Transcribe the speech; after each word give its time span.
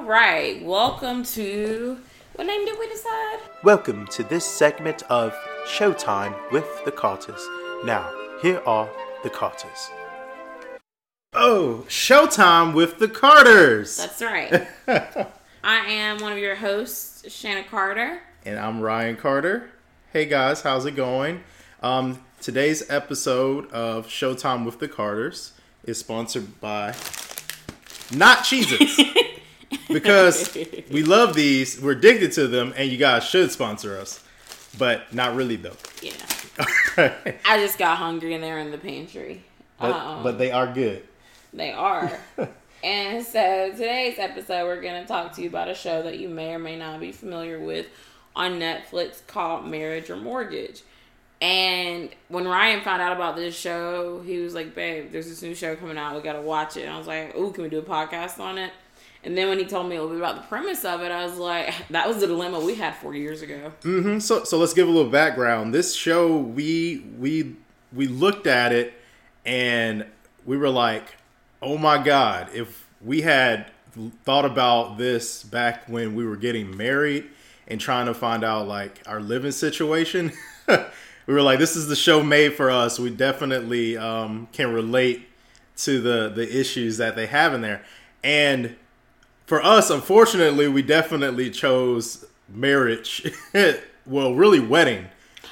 All 0.00 0.06
right, 0.06 0.64
welcome 0.64 1.24
to 1.24 1.98
what 2.34 2.46
name 2.46 2.64
did 2.64 2.78
we 2.78 2.88
decide? 2.88 3.38
Welcome 3.62 4.06
to 4.06 4.22
this 4.22 4.46
segment 4.46 5.02
of 5.10 5.34
Showtime 5.66 6.34
with 6.50 6.64
the 6.86 6.90
Carters. 6.90 7.46
Now, 7.84 8.10
here 8.40 8.62
are 8.64 8.88
the 9.22 9.28
Carters. 9.28 9.90
Oh, 11.34 11.84
Showtime 11.86 12.72
with 12.72 12.98
the 12.98 13.08
Carters! 13.08 13.98
That's 13.98 14.22
right. 14.22 14.66
I 15.62 15.76
am 15.90 16.16
one 16.20 16.32
of 16.32 16.38
your 16.38 16.56
hosts, 16.56 17.30
Shanna 17.30 17.64
Carter. 17.64 18.22
And 18.46 18.58
I'm 18.58 18.80
Ryan 18.80 19.16
Carter. 19.16 19.70
Hey 20.14 20.24
guys, 20.24 20.62
how's 20.62 20.86
it 20.86 20.96
going? 20.96 21.44
Um, 21.82 22.24
today's 22.40 22.88
episode 22.88 23.70
of 23.70 24.06
Showtime 24.06 24.64
with 24.64 24.78
the 24.78 24.88
Carters 24.88 25.52
is 25.84 25.98
sponsored 25.98 26.58
by 26.58 26.94
not 28.10 28.38
Cheez 28.38 29.26
because 29.92 30.54
we 30.90 31.02
love 31.02 31.34
these, 31.34 31.80
we're 31.80 31.92
addicted 31.92 32.32
to 32.32 32.46
them, 32.46 32.72
and 32.76 32.90
you 32.90 32.96
guys 32.96 33.24
should 33.24 33.50
sponsor 33.50 33.98
us. 33.98 34.22
But 34.78 35.12
not 35.12 35.34
really 35.34 35.56
though. 35.56 35.76
Yeah. 36.00 36.12
I 37.44 37.58
just 37.58 37.78
got 37.78 37.98
hungry 37.98 38.34
and 38.34 38.42
they're 38.42 38.58
in 38.58 38.70
the 38.70 38.78
pantry. 38.78 39.42
But, 39.80 39.92
Um, 39.92 40.22
but 40.22 40.38
they 40.38 40.52
are 40.52 40.72
good. 40.72 41.02
They 41.52 41.72
are. 41.72 42.18
and 42.84 43.24
so 43.24 43.70
today's 43.72 44.18
episode, 44.18 44.66
we're 44.66 44.80
going 44.80 45.02
to 45.02 45.08
talk 45.08 45.32
to 45.34 45.42
you 45.42 45.48
about 45.48 45.68
a 45.68 45.74
show 45.74 46.02
that 46.02 46.18
you 46.18 46.28
may 46.28 46.54
or 46.54 46.58
may 46.58 46.76
not 46.76 47.00
be 47.00 47.10
familiar 47.12 47.58
with 47.58 47.86
on 48.36 48.60
Netflix 48.60 49.26
called 49.26 49.66
Marriage 49.66 50.08
or 50.10 50.16
Mortgage. 50.16 50.82
And 51.40 52.10
when 52.28 52.46
Ryan 52.46 52.82
found 52.82 53.00
out 53.00 53.12
about 53.12 53.34
this 53.34 53.56
show, 53.58 54.20
he 54.20 54.38
was 54.38 54.54
like, 54.54 54.74
"Babe, 54.74 55.10
there's 55.10 55.26
this 55.26 55.40
new 55.40 55.54
show 55.54 55.74
coming 55.74 55.96
out. 55.96 56.14
We 56.14 56.20
got 56.20 56.34
to 56.34 56.42
watch 56.42 56.76
it." 56.76 56.82
And 56.82 56.92
I 56.92 56.98
was 56.98 57.06
like, 57.06 57.34
"Ooh, 57.34 57.50
can 57.50 57.62
we 57.62 57.70
do 57.70 57.78
a 57.78 57.82
podcast 57.82 58.38
on 58.38 58.58
it?" 58.58 58.72
And 59.22 59.36
then 59.36 59.48
when 59.48 59.58
he 59.58 59.66
told 59.66 59.88
me 59.88 59.96
a 59.96 60.00
little 60.00 60.16
bit 60.16 60.22
about 60.22 60.36
the 60.36 60.48
premise 60.48 60.84
of 60.84 61.02
it, 61.02 61.12
I 61.12 61.24
was 61.24 61.36
like, 61.36 61.74
"That 61.90 62.08
was 62.08 62.18
the 62.18 62.26
dilemma 62.26 62.60
we 62.60 62.74
had 62.74 62.94
four 62.96 63.14
years 63.14 63.42
ago." 63.42 63.72
hmm 63.82 64.18
So 64.18 64.44
so 64.44 64.58
let's 64.58 64.74
give 64.74 64.88
a 64.88 64.90
little 64.90 65.10
background. 65.10 65.74
This 65.74 65.94
show 65.94 66.36
we 66.36 67.04
we 67.18 67.56
we 67.92 68.06
looked 68.06 68.46
at 68.46 68.72
it 68.72 68.94
and 69.44 70.06
we 70.44 70.56
were 70.56 70.70
like, 70.70 71.16
"Oh 71.60 71.76
my 71.76 72.02
god, 72.02 72.48
if 72.54 72.86
we 73.02 73.22
had 73.22 73.70
thought 74.24 74.44
about 74.44 74.98
this 74.98 75.42
back 75.42 75.88
when 75.88 76.14
we 76.14 76.24
were 76.24 76.36
getting 76.36 76.76
married 76.76 77.28
and 77.66 77.80
trying 77.80 78.06
to 78.06 78.14
find 78.14 78.44
out 78.44 78.68
like 78.68 79.02
our 79.06 79.20
living 79.20 79.50
situation, 79.52 80.32
we 80.68 81.34
were 81.34 81.42
like, 81.42 81.58
this 81.58 81.74
is 81.76 81.88
the 81.88 81.96
show 81.96 82.22
made 82.22 82.54
for 82.54 82.70
us. 82.70 82.98
We 82.98 83.10
definitely 83.10 83.96
um, 83.98 84.48
can 84.52 84.72
relate 84.72 85.28
to 85.78 86.00
the 86.00 86.30
the 86.30 86.58
issues 86.58 86.96
that 86.96 87.16
they 87.16 87.26
have 87.26 87.52
in 87.52 87.60
there." 87.60 87.84
And 88.22 88.76
for 89.50 89.60
us, 89.64 89.90
unfortunately, 89.90 90.68
we 90.68 90.80
definitely 90.80 91.50
chose 91.50 92.24
marriage. 92.48 93.28
well, 94.06 94.32
really, 94.32 94.60
wedding. 94.60 95.06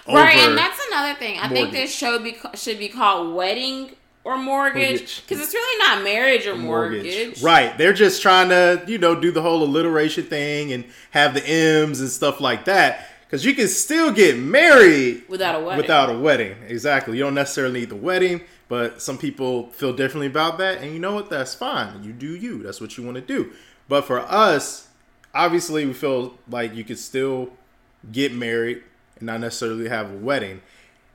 Right, 0.07 0.37
and 0.37 0.57
that's 0.57 0.81
another 0.87 1.19
thing. 1.19 1.41
I 1.41 1.49
think 1.49 1.73
this 1.73 1.93
show 1.93 2.17
be, 2.21 2.37
should 2.55 2.79
be 2.79 2.91
called 2.91 3.35
Wedding 3.35 3.97
or 4.23 4.39
Mortgage 4.39 5.01
Mortgage. 5.01 5.23
because 5.23 5.43
it's 5.43 5.53
really 5.53 5.79
not 5.85 6.05
marriage 6.05 6.47
or 6.47 6.55
mortgage. 6.55 7.43
Right. 7.43 7.77
They're 7.77 7.93
just 7.93 8.23
trying 8.23 8.51
to, 8.51 8.85
you 8.87 8.99
know, 8.99 9.21
do 9.21 9.33
the 9.33 9.43
whole 9.43 9.65
alliteration 9.65 10.27
thing 10.27 10.73
and 10.73 10.85
have 11.11 11.35
the 11.35 11.45
M's 11.45 12.01
and 12.01 12.09
stuff 12.09 12.41
like 12.41 12.67
that. 12.67 13.05
Because 13.27 13.45
you 13.45 13.53
can 13.53 13.67
still 13.67 14.13
get 14.13 14.39
married 14.39 15.25
Without 15.29 15.57
a 15.57 15.59
wedding. 15.59 15.77
Without 15.77 16.09
a 16.09 16.17
wedding. 16.17 16.55
Exactly. 16.69 17.19
You 17.19 17.25
don't 17.25 17.35
necessarily 17.35 17.81
need 17.81 17.91
the 17.91 17.97
wedding, 17.97 18.43
but 18.69 19.03
some 19.03 19.19
people 19.19 19.71
feel 19.71 19.93
differently 19.93 20.29
about 20.29 20.59
that. 20.59 20.83
And 20.83 20.95
you 20.95 21.01
know 21.01 21.17
what? 21.17 21.31
That's 21.31 21.57
fine. 21.57 22.05
You 22.05 22.13
do 22.13 22.37
you. 22.37 22.63
That's 22.63 22.81
what 22.81 22.97
you 22.97 23.03
want 23.03 23.17
to 23.17 23.21
do. 23.21 23.51
But 23.89 24.05
for 24.05 24.21
us, 24.21 24.89
obviously, 25.35 25.87
we 25.87 25.93
feel 25.93 26.35
like 26.49 26.75
you 26.75 26.85
could 26.85 26.99
still 26.99 27.51
get 28.13 28.33
married 28.33 28.83
and 29.17 29.27
not 29.27 29.41
necessarily 29.41 29.89
have 29.89 30.11
a 30.11 30.17
wedding. 30.17 30.61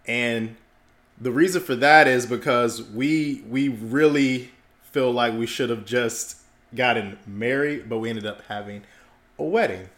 And 0.05 0.55
the 1.19 1.31
reason 1.31 1.61
for 1.61 1.75
that 1.75 2.07
is 2.07 2.25
because 2.25 2.81
we 2.81 3.43
we 3.47 3.69
really 3.69 4.51
feel 4.91 5.11
like 5.11 5.33
we 5.33 5.45
should 5.45 5.69
have 5.69 5.85
just 5.85 6.37
gotten 6.75 7.17
married, 7.25 7.87
but 7.89 7.99
we 7.99 8.09
ended 8.09 8.25
up 8.25 8.41
having 8.47 8.83
a 9.37 9.43
wedding. 9.43 9.89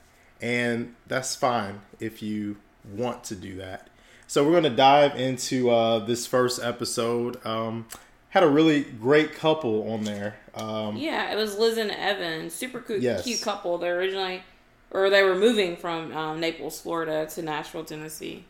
And 0.41 0.95
that's 1.07 1.35
fine 1.35 1.81
if 1.99 2.21
you 2.21 2.57
want 2.93 3.23
to 3.25 3.35
do 3.35 3.55
that. 3.57 3.89
So 4.27 4.43
we're 4.43 4.51
going 4.51 4.63
to 4.63 4.69
dive 4.69 5.15
into 5.15 5.69
uh, 5.69 5.99
this 5.99 6.25
first 6.25 6.61
episode. 6.61 7.43
Um, 7.45 7.87
had 8.35 8.43
a 8.43 8.47
really 8.49 8.81
great 8.83 9.33
couple 9.33 9.89
on 9.93 10.03
there. 10.03 10.35
Um, 10.55 10.97
Yeah, 10.97 11.31
it 11.31 11.37
was 11.37 11.57
Liz 11.57 11.77
and 11.77 11.89
Evan, 11.89 12.49
super 12.49 12.81
cute, 12.81 13.01
Yes. 13.01 13.23
cute 13.23 13.41
couple. 13.41 13.77
They 13.77 13.87
originally, 13.87 14.43
or 14.91 15.09
they 15.09 15.23
were 15.23 15.35
moving 15.35 15.77
from 15.77 16.15
um, 16.15 16.41
Naples, 16.41 16.81
Florida, 16.81 17.25
to 17.27 17.41
Nashville, 17.41 17.85
Tennessee. 17.85 18.43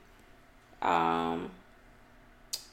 Um, 0.81 1.51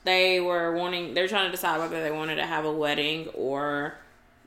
they 0.05 0.41
were 0.41 0.73
wanting. 0.75 1.13
They're 1.13 1.29
trying 1.29 1.45
to 1.47 1.51
decide 1.51 1.79
whether 1.79 2.03
they 2.03 2.11
wanted 2.11 2.37
to 2.37 2.47
have 2.47 2.65
a 2.65 2.73
wedding 2.73 3.29
or 3.35 3.95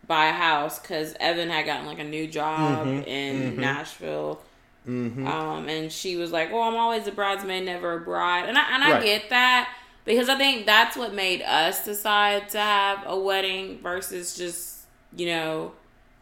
buy 0.07 0.25
a 0.27 0.33
house 0.33 0.79
because 0.79 1.15
Evan 1.19 1.49
had 1.51 1.67
gotten 1.67 1.85
like 1.85 1.99
a 1.99 2.03
new 2.03 2.27
job 2.27 2.87
Mhm, 2.87 3.07
in 3.07 3.53
mhm. 3.53 3.57
Nashville. 3.57 4.41
mhm. 4.87 5.25
Um, 5.27 5.69
and 5.69 5.91
she 5.91 6.15
was 6.17 6.31
like, 6.31 6.51
"Well, 6.51 6.63
I'm 6.63 6.75
always 6.75 7.05
a 7.07 7.11
bridesmaid, 7.11 7.63
never 7.65 7.93
a 7.93 7.99
bride," 8.01 8.49
and 8.49 8.57
I 8.57 8.73
and 8.73 8.83
I 8.83 8.91
Right. 8.93 9.03
get 9.03 9.29
that 9.29 9.69
because 10.05 10.29
I 10.29 10.37
think 10.37 10.65
that's 10.65 10.95
what 10.95 11.13
made 11.13 11.41
us 11.41 11.83
decide 11.83 12.49
to 12.49 12.59
have 12.59 13.03
a 13.05 13.19
wedding 13.19 13.79
versus 13.81 14.37
just 14.37 14.85
you 15.15 15.27
know 15.27 15.73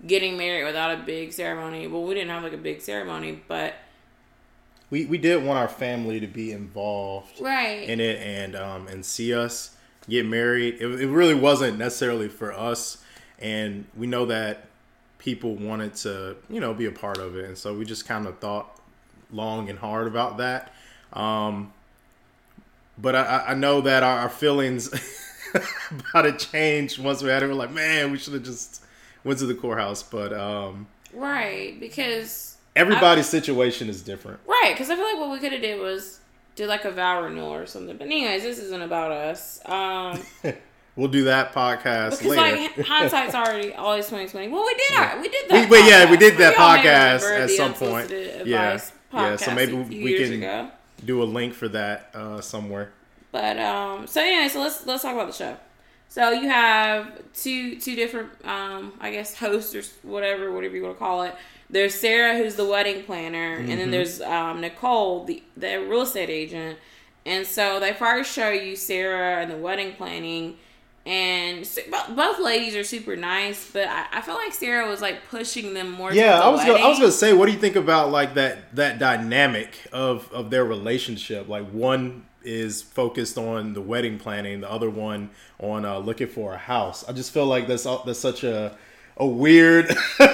getting 0.05 0.37
married 0.37 0.65
without 0.65 0.97
a 0.97 1.03
big 1.03 1.31
ceremony. 1.33 1.87
Well, 1.87 2.03
we 2.03 2.13
didn't 2.13 2.29
have 2.29 2.43
like 2.43 2.53
a 2.53 2.57
big 2.57 2.81
ceremony, 2.81 3.41
but 3.47 3.75
we 4.89 5.05
we 5.05 5.17
did 5.17 5.43
want 5.43 5.59
our 5.59 5.67
family 5.67 6.19
to 6.19 6.27
be 6.27 6.51
involved 6.51 7.39
right, 7.41 7.87
in 7.87 7.99
it 7.99 8.19
and 8.21 8.55
um 8.55 8.87
and 8.87 9.05
see 9.05 9.33
us 9.33 9.75
get 10.09 10.25
married. 10.25 10.75
It, 10.75 11.01
it 11.01 11.09
really 11.09 11.35
wasn't 11.35 11.77
necessarily 11.77 12.29
for 12.29 12.53
us, 12.53 13.03
and 13.39 13.85
we 13.95 14.07
know 14.07 14.25
that 14.27 14.67
people 15.17 15.55
wanted 15.55 15.95
to 15.95 16.35
you 16.49 16.59
know 16.59 16.73
be 16.73 16.85
a 16.85 16.91
part 16.91 17.17
of 17.17 17.35
it, 17.35 17.45
and 17.45 17.57
so 17.57 17.77
we 17.77 17.85
just 17.85 18.05
kind 18.05 18.27
of 18.27 18.39
thought 18.39 18.79
long 19.31 19.69
and 19.69 19.79
hard 19.79 20.07
about 20.07 20.37
that. 20.37 20.73
Um, 21.11 21.73
but 22.97 23.15
I- 23.15 23.23
I, 23.23 23.51
I 23.51 23.53
know 23.53 23.81
that 23.81 24.03
our, 24.03 24.19
our 24.19 24.29
feelings 24.29 24.89
about 26.09 26.25
it 26.25 26.39
changed 26.39 26.99
once 26.99 27.21
we 27.21 27.29
had 27.29 27.43
it. 27.43 27.47
We're 27.47 27.53
like, 27.53 27.71
man, 27.71 28.11
we 28.11 28.17
should 28.17 28.33
have 28.33 28.43
just 28.43 28.83
went 29.23 29.39
to 29.39 29.45
the 29.45 29.55
courthouse. 29.55 30.03
But 30.03 30.33
um, 30.33 30.87
right, 31.13 31.79
because 31.79 32.57
everybody's 32.75 33.27
situation 33.29 33.89
is 33.89 34.01
different. 34.01 34.39
right, 34.47 34.71
because 34.73 34.89
I 34.89 34.95
feel 34.95 35.05
like 35.05 35.17
what 35.17 35.31
we 35.31 35.39
could 35.39 35.51
have 35.53 35.61
did 35.61 35.79
was 35.79 36.19
do 36.55 36.65
like 36.65 36.85
a 36.85 36.91
vow 36.91 37.23
renewal 37.23 37.53
or 37.53 37.65
something. 37.65 37.97
But 37.97 38.05
anyways, 38.07 38.43
this 38.43 38.59
isn't 38.59 38.81
about 38.81 39.11
us. 39.11 39.59
Um. 39.65 40.21
We'll 40.95 41.07
do 41.07 41.23
that 41.23 41.53
podcast 41.53 42.19
Because 42.19 42.25
later. 42.37 42.55
like 42.55 42.85
hindsight's 42.85 43.33
already 43.33 43.73
always 43.73 44.07
twenty 44.07 44.27
twenty. 44.27 44.49
Well, 44.49 44.63
we 44.63 44.75
did 44.75 44.95
our 44.95 45.19
we 45.19 45.27
did 45.27 45.45
We- 45.51 45.57
that. 45.61 45.69
but 45.71 45.83
yeah, 45.85 46.11
we 46.11 46.17
did 46.17 46.37
that 46.37 46.53
For 46.53 46.61
podcast 46.61 47.39
at 47.41 47.49
some 47.49 47.73
point. 47.73 48.11
Yeah. 48.45 48.79
Yeah, 49.11 49.35
so 49.37 49.55
maybe 49.55 49.73
we 49.73 50.17
can- 50.19 50.33
ago. 50.33 50.69
Do 51.03 51.21
a 51.21 51.25
link 51.25 51.53
for 51.53 51.67
that 51.69 52.09
uh, 52.13 52.41
somewhere. 52.41 52.91
But 53.31 53.57
um, 53.59 54.07
so 54.07 54.21
anyway, 54.21 54.47
so 54.49 54.61
let's 54.61 54.85
let's 54.85 55.03
talk 55.03 55.13
about 55.15 55.27
the 55.27 55.33
show. 55.33 55.57
So 56.07 56.29
you 56.31 56.47
have 56.49 57.21
two 57.33 57.79
two 57.79 57.95
different 57.95 58.29
um, 58.45 58.93
I 58.99 59.11
guess 59.11 59.35
hosts 59.35 59.73
or 59.75 59.83
whatever 60.07 60.51
whatever 60.51 60.75
you 60.75 60.83
want 60.83 60.95
to 60.95 60.99
call 60.99 61.23
it. 61.23 61.35
There's 61.69 61.95
Sarah 61.95 62.37
who's 62.37 62.55
the 62.55 62.65
wedding 62.65 63.03
planner, 63.03 63.55
and 63.57 63.67
Mm-hmm. 63.67 63.77
then 63.79 63.91
there's 63.91 64.21
um, 64.21 64.61
Nicole 64.61 65.25
the 65.25 65.43
the 65.57 65.77
real 65.77 66.01
estate 66.03 66.29
agent. 66.29 66.77
And 67.25 67.47
so 67.47 67.79
they 67.79 67.93
first 67.93 68.33
show 68.33 68.49
you 68.49 68.75
Sarah 68.75 69.41
and 69.41 69.49
the 69.49 69.57
wedding 69.57 69.93
planning, 69.93 70.57
and 71.05 71.67
both 72.15 72.39
ladies 72.39 72.75
are 72.75 72.83
super 72.83 73.15
nice, 73.17 73.69
but 73.71 73.87
I, 73.89 74.05
I 74.13 74.21
feel 74.21 74.35
like 74.35 74.53
Sarah 74.53 74.87
was 74.87 75.01
like 75.01 75.27
pushing 75.29 75.73
them 75.73 75.91
more. 75.91 76.13
Yeah, 76.13 76.39
towards 76.39 76.43
I 76.43 76.45
the 76.45 76.51
was 76.51 76.65
gonna, 76.65 76.85
I 76.85 76.89
was 76.89 76.99
gonna 76.99 77.11
say, 77.11 77.33
what 77.33 77.47
do 77.47 77.51
you 77.51 77.59
think 77.59 77.75
about 77.75 78.09
like 78.11 78.35
that 78.35 78.73
that 78.75 78.99
dynamic 78.99 79.71
of 79.91 80.31
of 80.31 80.49
their 80.49 80.63
relationship? 80.63 81.49
Like 81.49 81.69
one 81.69 82.25
is 82.43 82.81
focused 82.81 83.37
on 83.37 83.73
the 83.73 83.81
wedding 83.81 84.17
planning, 84.19 84.61
the 84.61 84.71
other 84.71 84.89
one 84.89 85.29
on 85.59 85.85
uh, 85.85 85.97
looking 85.97 86.27
for 86.27 86.53
a 86.53 86.57
house. 86.57 87.07
I 87.07 87.11
just 87.13 87.31
feel 87.33 87.45
like 87.45 87.67
that's 87.67 87.83
that's 88.05 88.19
such 88.19 88.43
a 88.45 88.77
a 89.17 89.27
weird 89.27 89.91
uh, 90.19 90.25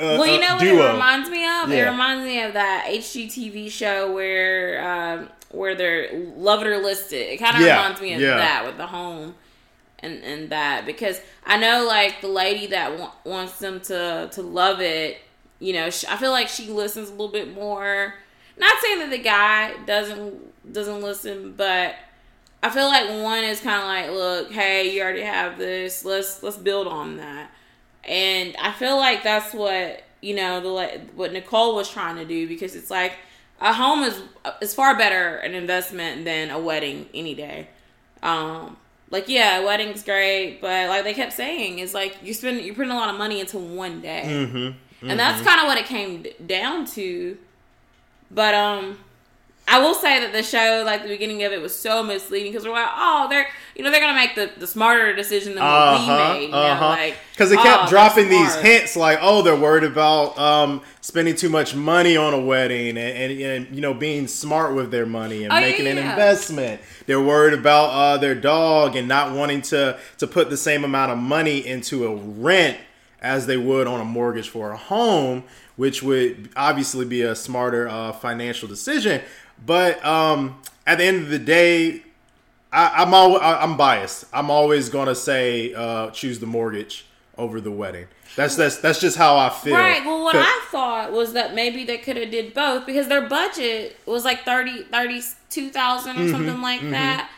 Well, 0.00 0.26
you 0.26 0.40
know 0.40 0.54
what 0.54 0.60
duo. 0.60 0.88
it 0.88 0.92
reminds 0.92 1.28
me 1.30 1.44
of? 1.46 1.70
It 1.70 1.82
reminds 1.82 2.24
me 2.24 2.42
of 2.42 2.54
that 2.54 2.86
HGTV 2.88 3.70
show 3.70 4.12
where 4.12 4.82
um, 5.20 5.28
where 5.50 5.74
they're 5.74 6.10
love 6.36 6.62
it 6.62 6.68
or 6.68 6.78
list 6.78 7.12
it. 7.12 7.28
It 7.28 7.36
kind 7.38 7.56
of 7.56 7.62
Yeah, 7.62 7.76
reminds 7.82 8.00
me 8.00 8.14
of 8.14 8.20
yeah. 8.20 8.36
that 8.36 8.64
with 8.66 8.76
the 8.78 8.86
home 8.86 9.34
and 10.02 10.22
and 10.24 10.50
that 10.50 10.84
because 10.86 11.20
I 11.46 11.56
know 11.58 11.84
like 11.86 12.20
the 12.20 12.28
lady 12.28 12.66
that 12.68 12.98
wa- 12.98 13.12
wants 13.24 13.58
them 13.58 13.80
to 13.82 14.28
to 14.32 14.42
love 14.42 14.80
it. 14.80 15.18
You 15.58 15.74
know, 15.74 15.90
sh 15.90 16.04
I 16.08 16.16
feel 16.16 16.32
like 16.32 16.48
she 16.48 16.68
listens 16.68 17.08
a 17.08 17.12
little 17.12 17.28
bit 17.28 17.54
more. 17.54 18.14
Not 18.58 18.74
saying 18.82 18.98
that 18.98 19.10
the 19.10 19.18
guy 19.18 19.74
doesn't 19.86 20.72
doesn't 20.72 21.00
listen, 21.00 21.54
but 21.56 21.94
I 22.62 22.70
feel 22.70 22.86
like 22.86 23.08
one 23.08 23.42
is 23.44 23.60
kind 23.60 23.80
of 23.80 23.88
like, 23.88 24.16
look, 24.16 24.52
hey, 24.52 24.94
you 24.94 25.02
already 25.02 25.22
have 25.22 25.58
this. 25.58 26.04
Let's 26.04 26.42
let's 26.42 26.56
build 26.56 26.86
on 26.86 27.16
that. 27.16 27.50
And 28.04 28.56
I 28.60 28.72
feel 28.72 28.96
like 28.96 29.22
that's 29.22 29.52
what 29.54 30.02
you 30.20 30.34
know 30.34 30.60
the 30.60 31.00
what 31.14 31.32
Nicole 31.32 31.74
was 31.74 31.90
trying 31.90 32.16
to 32.16 32.24
do 32.24 32.46
because 32.46 32.76
it's 32.76 32.90
like 32.90 33.14
a 33.60 33.72
home 33.72 34.02
is 34.02 34.20
is 34.60 34.74
far 34.74 34.96
better 34.96 35.36
an 35.36 35.54
investment 35.54 36.24
than 36.24 36.50
a 36.50 36.58
wedding 36.58 37.08
any 37.14 37.34
day. 37.34 37.68
Um, 38.22 38.76
like 39.12 39.28
yeah, 39.28 39.60
wedding's 39.64 40.02
great, 40.02 40.58
but 40.60 40.88
like 40.88 41.04
they 41.04 41.14
kept 41.14 41.32
saying, 41.34 41.78
is 41.78 41.94
like 41.94 42.16
you 42.24 42.34
spend 42.34 42.62
you're 42.62 42.74
putting 42.74 42.90
a 42.90 42.96
lot 42.96 43.08
of 43.10 43.16
money 43.16 43.38
into 43.38 43.58
one 43.58 44.00
day, 44.00 44.24
Mm-hmm. 44.26 45.08
and 45.10 45.20
that's 45.20 45.40
kind 45.42 45.60
of 45.60 45.66
what 45.68 45.78
it 45.78 45.84
came 45.86 46.26
down 46.44 46.86
to. 46.96 47.38
But 48.30 48.54
um, 48.54 48.98
I 49.72 49.78
will 49.78 49.94
say 49.94 50.20
that 50.20 50.32
the 50.32 50.42
show, 50.42 50.82
like 50.84 51.02
the 51.02 51.08
beginning 51.08 51.42
of 51.44 51.52
it, 51.52 51.62
was 51.62 51.74
so 51.74 52.02
misleading 52.02 52.52
because 52.52 52.66
we're 52.66 52.72
like, 52.72 52.90
oh, 52.94 53.26
they're 53.30 53.46
you 53.74 53.82
know 53.82 53.90
they're 53.90 54.00
gonna 54.02 54.14
make 54.14 54.34
the, 54.34 54.50
the 54.58 54.66
smarter 54.66 55.16
decision 55.16 55.54
than 55.54 55.62
what 55.64 55.72
Uh-huh, 55.72 56.34
we 56.34 56.40
made, 56.40 56.48
you 56.50 56.54
uh-huh. 56.54 56.88
like 56.88 57.16
Because 57.32 57.48
they 57.48 57.56
oh, 57.56 57.62
kept 57.62 57.80
they're 57.84 57.88
dropping 57.90 58.28
these 58.28 58.54
hints, 58.56 58.96
like, 58.96 59.18
oh, 59.22 59.40
they're 59.40 59.56
worried 59.56 59.84
about 59.84 60.38
um, 60.38 60.82
spending 61.00 61.34
too 61.34 61.48
much 61.48 61.74
money 61.74 62.18
on 62.18 62.34
a 62.34 62.40
wedding, 62.40 62.98
and, 62.98 62.98
and, 62.98 63.40
and 63.40 63.74
you 63.74 63.80
know 63.80 63.94
being 63.94 64.28
smart 64.28 64.74
with 64.74 64.90
their 64.90 65.06
money 65.06 65.44
and 65.44 65.52
Oh, 65.52 65.56
yeah, 65.56 65.66
making 65.70 65.86
an 65.86 65.96
yeah. 65.96 66.10
investment. 66.10 66.80
They're 67.06 67.22
worried 67.22 67.54
about 67.54 67.86
uh, 67.90 68.18
their 68.18 68.34
dog 68.34 68.94
and 68.94 69.08
not 69.08 69.34
wanting 69.34 69.62
to 69.72 69.98
to 70.18 70.26
put 70.26 70.50
the 70.50 70.58
same 70.58 70.84
amount 70.84 71.12
of 71.12 71.18
money 71.18 71.66
into 71.66 72.06
a 72.06 72.14
rent 72.14 72.76
as 73.22 73.46
they 73.46 73.56
would 73.56 73.86
on 73.86 74.00
a 74.00 74.04
mortgage 74.04 74.48
for 74.48 74.72
a 74.72 74.76
home, 74.76 75.44
which 75.76 76.02
would 76.02 76.50
obviously 76.56 77.04
be 77.06 77.22
a 77.22 77.34
smarter 77.36 77.88
uh, 77.88 78.12
financial 78.12 78.68
decision. 78.68 79.22
But 79.64 80.04
um, 80.04 80.60
at 80.86 80.98
the 80.98 81.04
end 81.04 81.22
of 81.22 81.28
the 81.30 81.38
day, 81.38 82.02
I, 82.72 83.02
I'm 83.02 83.14
always 83.14 83.42
I- 83.42 83.62
I'm 83.62 83.76
biased. 83.76 84.24
I'm 84.32 84.50
always 84.50 84.88
gonna 84.88 85.14
say 85.14 85.74
uh, 85.74 86.10
choose 86.10 86.38
the 86.40 86.46
mortgage 86.46 87.04
over 87.38 87.60
the 87.60 87.70
wedding. 87.70 88.06
That's 88.34 88.56
that's 88.56 88.78
that's 88.78 88.98
just 89.00 89.16
how 89.18 89.36
I 89.36 89.50
feel. 89.50 89.74
Right. 89.76 90.04
Well, 90.04 90.24
what 90.24 90.36
I 90.36 90.64
thought 90.70 91.12
was 91.12 91.34
that 91.34 91.54
maybe 91.54 91.84
they 91.84 91.98
could 91.98 92.16
have 92.16 92.30
did 92.30 92.54
both 92.54 92.86
because 92.86 93.08
their 93.08 93.28
budget 93.28 93.96
was 94.06 94.24
like 94.24 94.44
30 94.44 94.84
32,000 94.84 96.16
Mm-hmm, 96.16 96.24
or 96.24 96.28
something 96.30 96.62
like 96.62 96.80
that. 96.90 97.30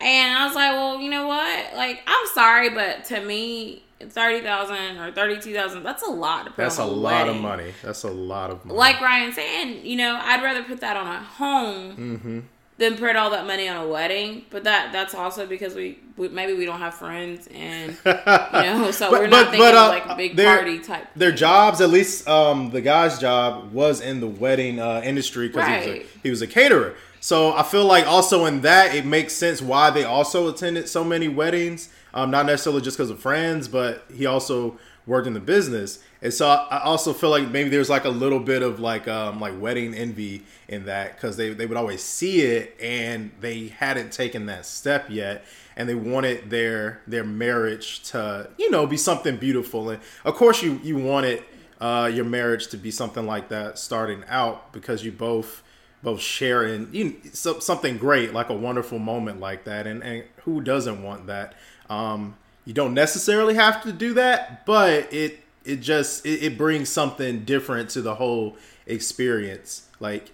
And 0.00 0.36
I 0.36 0.44
was 0.46 0.56
like, 0.56 0.72
well, 0.72 1.00
you 1.00 1.08
know 1.08 1.28
what? 1.28 1.74
Like, 1.76 2.02
I'm 2.06 2.26
sorry, 2.34 2.68
but 2.70 3.04
to 3.06 3.20
me, 3.20 3.83
30,000 4.10 4.98
or 4.98 5.12
32,000, 5.12 5.82
that's 5.82 6.02
a 6.02 6.10
lot 6.10 6.44
to 6.44 6.50
put 6.50 6.56
that's 6.58 6.78
a 6.78 6.82
a 6.82 6.84
lot 6.84 7.28
of 7.28 7.36
money. 7.36 7.72
That's 7.82 8.02
a 8.04 8.10
lot 8.10 8.50
of 8.50 8.64
money. 8.64 8.78
Like 8.78 9.00
Ryan 9.00 9.32
saying, 9.32 9.84
you 9.86 9.96
know, 9.96 10.18
I'd 10.22 10.42
rather 10.42 10.62
put 10.62 10.80
that 10.80 10.96
on 10.96 11.06
a 11.06 11.18
home 11.22 11.96
Mm-hmm. 11.96 12.40
than 12.78 12.96
put 12.96 13.14
all 13.16 13.30
that 13.30 13.46
money 13.46 13.68
on 13.68 13.76
a 13.84 13.88
wedding. 13.88 14.44
But 14.50 14.64
that 14.64 14.92
that's 14.92 15.14
also 15.14 15.46
because 15.46 15.74
we, 15.74 15.98
we 16.16 16.28
maybe 16.28 16.54
we 16.54 16.64
don't 16.66 16.80
have 16.80 16.94
friends 16.94 17.46
and 17.54 17.90
you 18.04 18.12
know, 18.12 18.90
so 18.90 19.10
But- 19.10 19.20
we're 19.20 19.28
but- 19.28 19.30
not 19.30 19.44
thinking 19.50 19.60
but, 19.60 19.74
uh, 19.74 19.82
of 19.84 19.88
like 19.90 20.06
a 20.06 20.16
big 20.16 20.36
they're- 20.36 20.56
party 20.56 20.78
type. 20.80 21.06
their 21.14 21.32
jobs, 21.32 21.80
at 21.80 21.90
least 21.90 22.28
um, 22.28 22.70
the 22.70 22.80
guy's 22.80 23.18
job, 23.18 23.72
was 23.72 24.00
in 24.00 24.20
the 24.20 24.26
wedding 24.28 24.80
uh, 24.80 25.00
industry 25.04 25.48
because 25.48 25.66
Right. 25.68 25.88
a- 26.02 26.06
he 26.22 26.30
was 26.30 26.42
a 26.42 26.46
caterer. 26.46 26.94
So 27.20 27.54
I 27.54 27.62
feel 27.62 27.86
like 27.86 28.06
also 28.06 28.44
in 28.44 28.60
that 28.62 28.94
it 28.94 29.06
makes 29.06 29.32
sense 29.32 29.62
why 29.62 29.88
they 29.90 30.04
also 30.04 30.48
attended 30.48 30.88
so 30.90 31.02
many 31.04 31.26
weddings. 31.28 31.88
Um, 32.14 32.30
not 32.30 32.46
necessarily 32.46 32.80
just 32.80 32.96
because 32.96 33.10
of 33.10 33.18
friends, 33.18 33.66
but 33.66 34.04
he 34.14 34.24
also 34.24 34.78
worked 35.04 35.26
in 35.26 35.34
the 35.34 35.40
business, 35.40 35.98
and 36.22 36.32
so 36.32 36.48
I 36.48 36.78
also 36.78 37.12
feel 37.12 37.28
like 37.28 37.50
maybe 37.50 37.68
there's 37.68 37.90
like 37.90 38.04
a 38.04 38.10
little 38.10 38.38
bit 38.38 38.62
of 38.62 38.78
like 38.78 39.08
um, 39.08 39.40
like 39.40 39.60
wedding 39.60 39.94
envy 39.94 40.44
in 40.68 40.86
that 40.86 41.16
because 41.16 41.36
they 41.36 41.50
they 41.52 41.66
would 41.66 41.76
always 41.76 42.02
see 42.02 42.42
it 42.42 42.76
and 42.80 43.32
they 43.40 43.66
hadn't 43.66 44.12
taken 44.12 44.46
that 44.46 44.64
step 44.64 45.10
yet, 45.10 45.44
and 45.76 45.88
they 45.88 45.96
wanted 45.96 46.50
their 46.50 47.02
their 47.08 47.24
marriage 47.24 48.04
to 48.10 48.48
you 48.58 48.70
know 48.70 48.86
be 48.86 48.96
something 48.96 49.36
beautiful, 49.36 49.90
and 49.90 50.00
of 50.24 50.34
course 50.36 50.62
you 50.62 50.80
you 50.84 50.96
wanted 50.96 51.42
uh, 51.80 52.08
your 52.14 52.24
marriage 52.24 52.68
to 52.68 52.76
be 52.76 52.92
something 52.92 53.26
like 53.26 53.48
that 53.48 53.76
starting 53.76 54.22
out 54.28 54.72
because 54.72 55.04
you 55.04 55.10
both 55.10 55.63
both 56.04 56.20
share 56.20 56.64
in 56.64 56.88
you 56.92 57.16
so, 57.32 57.58
something 57.58 57.98
great 57.98 58.32
like 58.32 58.50
a 58.50 58.54
wonderful 58.54 58.98
moment 58.98 59.40
like 59.40 59.64
that 59.64 59.86
and, 59.86 60.02
and 60.02 60.22
who 60.44 60.60
doesn't 60.60 61.02
want 61.02 61.26
that 61.26 61.54
um 61.90 62.36
you 62.64 62.72
don't 62.72 62.94
necessarily 62.94 63.54
have 63.54 63.82
to 63.82 63.92
do 63.92 64.14
that 64.14 64.64
but 64.66 65.12
it 65.12 65.40
it 65.64 65.76
just 65.76 66.24
it, 66.26 66.42
it 66.42 66.58
brings 66.58 66.88
something 66.88 67.44
different 67.44 67.90
to 67.90 68.02
the 68.02 68.14
whole 68.14 68.56
experience 68.86 69.88
like 69.98 70.30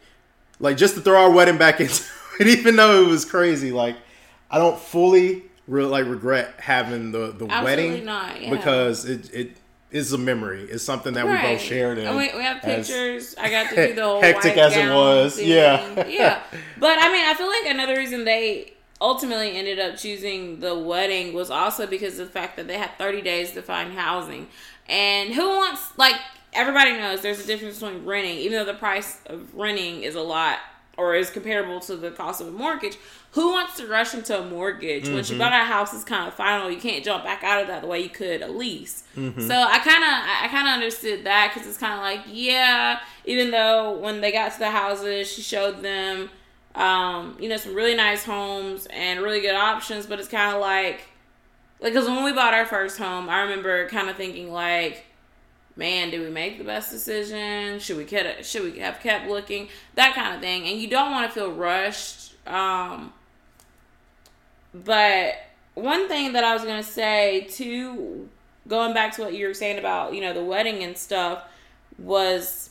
like 0.58 0.76
just 0.76 0.94
to 0.94 1.00
throw 1.00 1.22
our 1.22 1.30
wedding 1.30 1.56
back 1.56 1.80
into 1.80 2.02
it 2.40 2.46
even 2.48 2.76
though 2.76 3.02
it 3.02 3.06
was 3.06 3.24
crazy 3.24 3.70
like 3.70 3.96
i 4.50 4.58
don't 4.58 4.78
fully 4.78 5.44
re- 5.70 5.84
like 5.84 6.06
regret 6.06 6.54
having 6.58 7.12
the 7.12 7.32
the 7.32 7.46
Absolutely 7.46 7.64
wedding 7.64 8.04
not, 8.04 8.42
yeah. 8.42 8.50
because 8.50 9.04
it 9.04 9.32
it 9.32 9.56
is 9.90 10.12
a 10.12 10.18
memory 10.18 10.62
it's 10.70 10.84
something 10.84 11.14
that 11.14 11.26
we 11.26 11.36
both 11.36 11.60
shared 11.60 11.98
in 11.98 12.06
And 12.06 12.16
we, 12.16 12.30
we 12.36 12.42
have 12.42 12.62
pictures. 12.62 13.34
I 13.38 13.50
got 13.50 13.70
to 13.70 13.88
do 13.88 13.94
the 13.94 14.02
whole 14.04 14.20
Hectic 14.20 14.56
white 14.56 14.58
as 14.58 14.76
it 14.76 14.88
was, 14.94 15.36
thing. 15.36 15.48
yeah. 15.48 16.06
yeah. 16.06 16.42
But 16.78 16.98
I 16.98 17.12
mean, 17.12 17.24
I 17.26 17.34
feel 17.34 17.48
like 17.48 17.66
another 17.66 17.96
reason 17.96 18.24
they 18.24 18.74
ultimately 19.00 19.56
ended 19.56 19.78
up 19.78 19.96
choosing 19.96 20.60
the 20.60 20.78
wedding 20.78 21.32
was 21.34 21.50
also 21.50 21.86
because 21.86 22.18
of 22.18 22.26
the 22.28 22.32
fact 22.32 22.56
that 22.56 22.66
they 22.68 22.78
had 22.78 22.90
30 22.98 23.22
days 23.22 23.52
to 23.52 23.62
find 23.62 23.92
housing. 23.94 24.48
And 24.88 25.32
who 25.34 25.46
wants 25.48 25.96
like 25.96 26.16
everybody 26.52 26.92
knows 26.92 27.22
there's 27.22 27.42
a 27.42 27.46
difference 27.46 27.80
between 27.80 28.04
renting, 28.04 28.38
even 28.38 28.58
though 28.58 28.70
the 28.72 28.78
price 28.78 29.18
of 29.26 29.54
renting 29.54 30.02
is 30.02 30.14
a 30.14 30.20
lot 30.20 30.58
or 31.00 31.14
is 31.14 31.30
comparable 31.30 31.80
to 31.80 31.96
the 31.96 32.10
cost 32.10 32.40
of 32.40 32.48
a 32.48 32.50
mortgage. 32.50 32.98
Who 33.32 33.52
wants 33.52 33.76
to 33.78 33.86
rush 33.86 34.12
into 34.12 34.38
a 34.38 34.44
mortgage 34.44 35.08
once 35.08 35.28
Mm-hmm. 35.28 35.34
you 35.34 35.38
bought 35.38 35.52
a 35.52 35.64
house 35.64 35.94
is 35.94 36.04
kind 36.04 36.28
of 36.28 36.34
final? 36.34 36.70
You 36.70 36.78
can't 36.80 37.02
jump 37.04 37.24
back 37.24 37.42
out 37.42 37.62
of 37.62 37.68
that 37.68 37.82
the 37.82 37.88
way 37.88 38.00
you 38.00 38.08
could 38.10 38.42
a 38.42 38.48
lease. 38.48 39.04
Mm-hmm. 39.16 39.40
So 39.40 39.54
I 39.54 39.78
kind 39.78 40.02
of 40.04 40.10
I 40.44 40.48
kind 40.48 40.68
of 40.68 40.74
understood 40.74 41.24
that 41.24 41.52
because 41.52 41.66
it's 41.68 41.78
kind 41.78 41.94
of 41.94 42.00
like 42.00 42.20
yeah, 42.26 43.00
even 43.24 43.50
though 43.50 43.98
when 43.98 44.20
they 44.20 44.30
got 44.32 44.52
to 44.52 44.58
the 44.58 44.70
houses, 44.70 45.30
she 45.32 45.42
showed 45.42 45.80
them 45.82 46.28
um, 46.74 47.36
you 47.40 47.48
know 47.48 47.56
some 47.56 47.74
really 47.74 47.94
nice 47.94 48.24
homes 48.24 48.86
and 48.90 49.20
really 49.20 49.40
good 49.40 49.54
options, 49.56 50.06
but 50.06 50.18
it's 50.18 50.28
kind 50.28 50.54
of 50.54 50.60
like 50.60 51.02
like 51.80 51.92
because 51.92 52.08
when 52.08 52.24
we 52.24 52.32
bought 52.32 52.52
our 52.52 52.66
first 52.66 52.98
home, 52.98 53.28
I 53.28 53.42
remember 53.42 53.88
kind 53.88 54.10
of 54.10 54.16
thinking 54.16 54.52
like 54.52 55.06
man, 55.76 56.10
did 56.10 56.20
we 56.20 56.30
make 56.30 56.58
the 56.58 56.64
best 56.64 56.90
decision? 56.90 57.78
Should 57.78 57.96
we 57.96 58.04
kept, 58.04 58.44
should 58.44 58.62
we 58.62 58.78
have 58.80 59.00
kept 59.00 59.28
looking? 59.28 59.68
That 59.94 60.14
kind 60.14 60.34
of 60.34 60.40
thing. 60.40 60.66
And 60.66 60.80
you 60.80 60.88
don't 60.88 61.10
want 61.10 61.28
to 61.28 61.34
feel 61.34 61.52
rushed. 61.52 62.34
Um, 62.46 63.12
but 64.72 65.34
one 65.74 66.08
thing 66.08 66.32
that 66.32 66.44
I 66.44 66.52
was 66.54 66.62
gonna 66.62 66.82
say 66.82 67.46
too, 67.50 68.28
going 68.68 68.94
back 68.94 69.14
to 69.16 69.22
what 69.22 69.34
you 69.34 69.46
were 69.46 69.54
saying 69.54 69.78
about 69.78 70.14
you 70.14 70.20
know 70.20 70.32
the 70.32 70.44
wedding 70.44 70.82
and 70.82 70.96
stuff, 70.96 71.44
was 71.98 72.70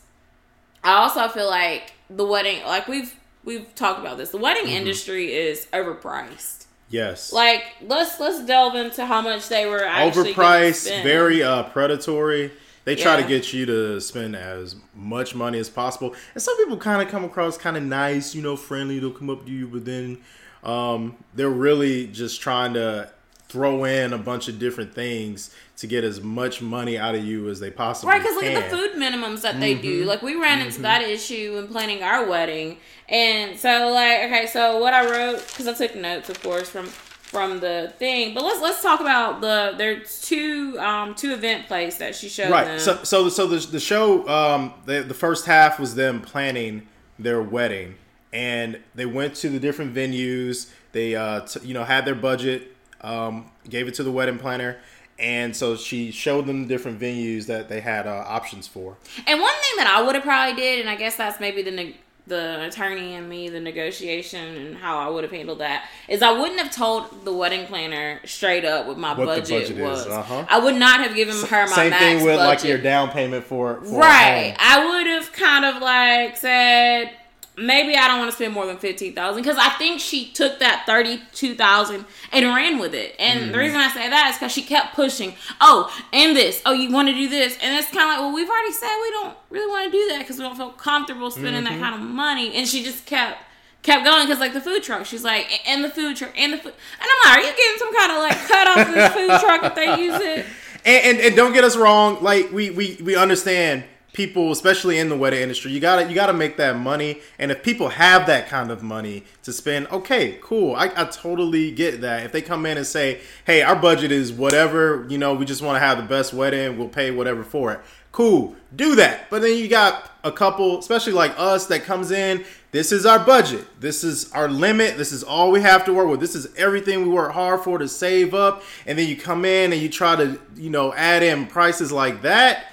I 0.83 0.93
also 0.93 1.27
feel 1.27 1.47
like 1.47 1.93
the 2.09 2.25
wedding, 2.25 2.63
like 2.65 2.87
we've 2.87 3.15
we've 3.43 3.73
talked 3.75 3.99
about 3.99 4.17
this, 4.17 4.29
the 4.29 4.37
wedding 4.37 4.67
industry 4.67 5.33
is 5.33 5.67
overpriced. 5.73 6.65
yes 6.89 7.31
Like 7.33 7.63
let's 7.81 8.19
let's 8.19 8.45
delve 8.45 8.75
into 8.75 9.05
how 9.05 9.21
much 9.21 9.49
they 9.49 9.65
were 9.65 9.83
actually 9.83 10.33
overpriced, 10.33 11.03
very 11.03 11.43
uh, 11.43 11.63
predatory. 11.63 12.51
They 12.85 12.95
try 12.95 13.15
Yeah. 13.17 13.21
to 13.23 13.27
get 13.27 13.53
you 13.53 13.65
to 13.67 13.99
spend 14.01 14.35
as 14.35 14.75
much 14.95 15.35
money 15.35 15.59
as 15.59 15.69
possible, 15.69 16.15
and 16.33 16.41
some 16.41 16.57
people 16.57 16.77
kind 16.77 17.01
of 17.01 17.09
come 17.09 17.23
across 17.23 17.57
kind 17.57 17.77
of 17.77 17.83
nice, 17.83 18.33
you 18.33 18.41
know, 18.41 18.55
friendly. 18.55 18.99
They'll 18.99 19.11
come 19.11 19.29
up 19.29 19.45
to 19.45 19.51
you, 19.51 19.67
but 19.67 19.85
then 19.85 20.17
um, 20.63 21.15
they're 21.33 21.49
really 21.49 22.07
just 22.07 22.41
trying 22.41 22.73
to 22.73 23.09
throw 23.47 23.83
in 23.83 24.13
a 24.13 24.17
bunch 24.17 24.47
of 24.47 24.59
different 24.59 24.93
things 24.93 25.49
to 25.77 25.87
get 25.87 26.03
as 26.03 26.21
much 26.21 26.61
money 26.61 26.97
out 26.99 27.15
of 27.15 27.23
you 27.25 27.49
as 27.49 27.59
they 27.59 27.71
possibly 27.71 28.11
can. 28.13 28.21
Right, 28.21 28.29
because 28.29 28.35
look 28.43 28.63
at 28.63 28.69
the 28.69 28.77
food 28.77 28.91
minimums 29.01 29.41
that 29.41 29.59
they 29.59 29.73
Mm-hmm. 29.73 29.81
do. 29.81 30.03
Like 30.05 30.21
we 30.21 30.35
ran 30.35 30.61
into 30.61 30.81
that 30.81 31.01
issue 31.01 31.57
in 31.57 31.67
planning 31.67 32.03
our 32.03 32.25
wedding, 32.27 32.77
and 33.07 33.57
so 33.59 33.89
like 33.91 34.19
okay, 34.25 34.45
so 34.45 34.77
what 34.79 34.93
I 34.93 35.09
wrote 35.09 35.45
because 35.47 35.67
I 35.67 35.73
took 35.73 35.95
notes, 35.95 36.29
of 36.29 36.41
course, 36.43 36.69
from 36.69 36.89
from 37.29 37.59
the 37.59 37.93
thing. 37.99 38.33
But 38.33 38.43
let's 38.43 38.59
let's 38.61 38.81
talk 38.81 38.99
about 39.01 39.39
the 39.39 39.75
there's 39.77 40.19
two 40.21 40.77
um 40.79 41.13
two 41.13 41.31
event 41.31 41.67
plays 41.67 41.97
that 41.99 42.15
she 42.15 42.27
showed 42.27 42.49
right 42.49 42.65
them. 42.65 42.79
so 42.79 43.03
so 43.03 43.29
so 43.29 43.45
the, 43.45 43.59
the 43.67 43.79
show 43.79 44.27
um 44.27 44.73
the, 44.85 45.03
the 45.03 45.13
first 45.13 45.45
half 45.45 45.79
was 45.79 45.93
them 45.93 46.21
planning 46.21 46.87
their 47.19 47.41
wedding 47.41 47.95
and 48.33 48.79
they 48.95 49.05
went 49.05 49.35
to 49.35 49.49
the 49.49 49.59
different 49.59 49.93
venues 49.93 50.71
they 50.91 51.15
uh 51.15 51.41
t- 51.41 51.59
you 51.67 51.73
know 51.75 51.83
had 51.83 52.03
their 52.05 52.15
budget 52.15 52.75
um 53.01 53.51
gave 53.69 53.87
it 53.87 53.93
to 53.93 54.03
the 54.03 54.11
wedding 54.11 54.39
planner 54.39 54.77
and 55.19 55.55
so 55.55 55.75
she 55.75 56.09
showed 56.11 56.47
them 56.47 56.63
the 56.63 56.67
different 56.67 56.99
venues 56.99 57.45
that 57.45 57.69
they 57.69 57.81
had 57.81 58.07
uh, 58.07 58.23
options 58.27 58.67
for 58.67 58.97
And 59.27 59.39
one 59.39 59.53
thing 59.53 59.73
that 59.77 59.87
I 59.87 60.01
would 60.01 60.15
have 60.15 60.23
probably 60.23 60.55
did, 60.55 60.79
and 60.79 60.89
I 60.89 60.95
guess 60.95 61.17
that's 61.17 61.39
maybe 61.41 61.61
the 61.61 61.71
neg- 61.71 61.95
the 62.29 62.63
attorney 62.65 63.15
and 63.15 63.27
me, 63.27 63.49
the 63.49 63.59
negotiation 63.59 64.55
and 64.55 64.77
how 64.77 64.97
I 64.97 65.09
would 65.09 65.23
have 65.23 65.31
handled 65.31 65.59
that, 65.59 65.89
is 66.07 66.21
I 66.21 66.31
wouldn't 66.31 66.59
have 66.59 66.71
told 66.71 67.25
the 67.25 67.33
wedding 67.33 67.65
planner 67.65 68.21
straight 68.25 68.63
up 68.63 68.85
what 68.87 68.97
my 68.97 69.13
What 69.13 69.25
budget, 69.25 69.69
budget 69.69 69.83
was. 69.83 70.07
uh-huh. 70.07 70.45
I 70.47 70.59
would 70.59 70.75
not 70.75 71.01
have 71.01 71.15
given 71.15 71.35
her 71.35 71.67
my 71.67 71.75
same 71.75 71.91
thing 71.91 72.23
with 72.23 72.37
like 72.37 72.63
your 72.63 72.77
down 72.77 73.09
payment 73.09 73.43
for, 73.43 73.81
for 73.83 73.99
right. 73.99 74.55
I 74.59 74.85
would 74.85 75.07
have 75.07 75.33
kind 75.33 75.65
of 75.65 75.81
like 75.81 76.37
said 76.37 77.11
maybe 77.59 77.95
I 77.95 78.07
don't 78.07 78.19
want 78.19 78.31
to 78.31 78.35
spend 78.35 78.53
more 78.53 78.65
than 78.65 78.77
fifteen 78.77 79.13
thousand 79.13 79.41
because 79.41 79.57
I 79.57 79.69
think 79.77 79.99
she 79.99 80.31
took 80.31 80.59
that 80.59 80.83
thirty 80.85 81.21
two 81.33 81.55
thousand 81.55 82.05
and 82.31 82.45
ran 82.45 82.79
with 82.79 82.93
it. 82.93 83.15
And 83.19 83.41
mm-hmm. 83.41 83.51
the 83.51 83.57
reason 83.57 83.77
I 83.77 83.89
say 83.89 84.09
that 84.09 84.29
is 84.31 84.37
because 84.37 84.51
she 84.51 84.61
kept 84.61 84.95
pushing. 84.95 85.35
Oh, 85.61 85.93
and 86.13 86.35
this. 86.35 86.61
Oh, 86.65 86.73
you 86.73 86.91
want 86.91 87.09
to 87.09 87.13
do 87.13 87.27
this? 87.27 87.57
And 87.61 87.77
it's 87.77 87.91
kind 87.91 88.03
of 88.03 88.09
like, 88.09 88.19
well, 88.19 88.33
we've 88.33 88.49
already 88.49 88.73
said 88.73 88.97
we 89.01 89.11
don't 89.11 89.37
really 89.49 89.67
want 89.67 89.91
to 89.91 89.91
do 89.91 90.07
that 90.09 90.19
because 90.19 90.37
we 90.37 90.43
don't 90.43 90.57
feel 90.57 90.71
comfortable 90.71 91.31
spending 91.31 91.63
mm-hmm. 91.63 91.79
that 91.79 91.81
kind 91.81 91.95
of 91.95 92.01
money. 92.01 92.55
And 92.55 92.67
she 92.67 92.83
just 92.83 93.05
kept 93.05 93.43
kept 93.81 94.03
going 94.03 94.25
because 94.25 94.39
like 94.39 94.53
the 94.53 94.59
food 94.59 94.83
truck 94.83 95.05
she's 95.05 95.23
like 95.23 95.61
and 95.65 95.83
the 95.83 95.89
food 95.89 96.15
truck 96.15 96.37
and 96.37 96.51
the 96.51 96.57
food 96.57 96.73
and 96.99 97.09
i'm 97.09 97.31
like 97.31 97.37
are 97.37 97.49
you 97.49 97.55
getting 97.55 97.77
some 97.77 97.95
kind 97.95 98.11
of 98.11 98.17
like 98.17 98.37
cut 98.45 98.67
off 98.67 98.93
this 98.93 99.13
food 99.13 99.39
truck 99.39 99.63
if 99.63 99.75
they 99.75 100.03
use 100.03 100.19
it 100.21 100.45
and, 100.85 101.05
and, 101.05 101.19
and 101.19 101.35
don't 101.35 101.53
get 101.53 101.63
us 101.63 101.77
wrong 101.77 102.21
like 102.21 102.51
we 102.51 102.71
we 102.71 102.97
we 103.01 103.15
understand 103.15 103.85
people, 104.19 104.51
especially 104.51 104.97
in 104.99 105.07
the 105.07 105.15
wedding 105.15 105.39
industry, 105.39 105.71
you 105.71 105.79
gotta 105.79 106.05
you 106.05 106.13
gotta 106.13 106.33
make 106.33 106.57
that 106.57 106.75
money. 106.77 107.21
And 107.37 107.51
if 107.51 107.63
people 107.63 107.87
have 107.87 108.25
that 108.25 108.49
kind 108.49 108.69
of 108.69 108.83
money 108.83 109.23
to 109.43 109.53
spend, 109.53 109.87
okay, 109.87 110.37
cool. 110.41 110.75
I, 110.75 110.91
I 110.93 111.05
totally 111.05 111.71
get 111.71 112.01
that. 112.01 112.25
If 112.25 112.33
they 112.33 112.41
come 112.41 112.65
in 112.65 112.75
and 112.75 112.85
say, 112.85 113.21
"Hey, 113.45 113.61
our 113.61 113.77
budget 113.77 114.11
is 114.11 114.33
whatever," 114.33 115.05
you 115.07 115.17
know, 115.17 115.35
we 115.35 115.45
just 115.45 115.61
want 115.61 115.77
to 115.77 115.79
have 115.79 115.97
the 115.97 116.03
best 116.03 116.33
wedding, 116.33 116.77
we'll 116.77 116.89
pay 116.89 117.11
whatever 117.11 117.45
for 117.45 117.71
it. 117.71 117.79
Cool, 118.11 118.57
do 118.75 118.95
that. 118.95 119.29
But 119.29 119.41
then 119.41 119.57
you 119.57 119.69
got 119.69 120.11
a 120.25 120.33
couple, 120.33 120.79
especially 120.79 121.13
like 121.13 121.33
us, 121.37 121.67
that 121.67 121.83
comes 121.83 122.11
in. 122.11 122.43
This 122.71 122.91
is 122.91 123.05
our 123.05 123.19
budget. 123.19 123.65
This 123.79 124.03
is 124.03 124.29
our 124.33 124.49
limit. 124.49 124.97
This 124.97 125.13
is 125.13 125.23
all 125.23 125.49
we 125.49 125.61
have 125.61 125.85
to 125.85 125.93
work 125.93 126.09
with. 126.09 126.19
This 126.19 126.35
is 126.35 126.53
everything 126.57 127.03
we 127.03 127.09
work 127.09 127.31
hard 127.31 127.61
for 127.61 127.77
to 127.77 127.87
save 127.87 128.33
up. 128.33 128.63
And 128.85 128.99
then 128.99 129.07
you 129.07 129.15
come 129.15 129.45
in 129.45 129.71
and 129.71 129.81
you 129.81 129.87
try 129.87 130.17
to, 130.17 130.37
you 130.57 130.69
know, 130.69 130.93
add 130.93 131.23
in 131.23 131.47
prices 131.47 131.89
like 131.89 132.23
that 132.23 132.65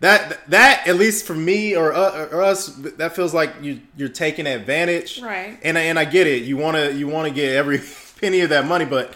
that 0.00 0.48
that 0.50 0.86
at 0.86 0.96
least 0.96 1.26
for 1.26 1.34
me 1.34 1.74
or, 1.74 1.92
uh, 1.92 2.28
or 2.30 2.42
us 2.42 2.66
that 2.76 3.16
feels 3.16 3.34
like 3.34 3.52
you 3.60 3.80
you're 3.96 4.08
taking 4.08 4.46
advantage. 4.46 5.20
Right. 5.20 5.58
And 5.62 5.76
and 5.76 5.98
I 5.98 6.04
get 6.04 6.26
it. 6.26 6.44
You 6.44 6.56
want 6.56 6.76
to 6.76 6.94
you 6.94 7.08
want 7.08 7.28
to 7.28 7.34
get 7.34 7.56
every 7.56 7.80
penny 8.20 8.40
of 8.40 8.50
that 8.50 8.66
money 8.66 8.84
but 8.84 9.14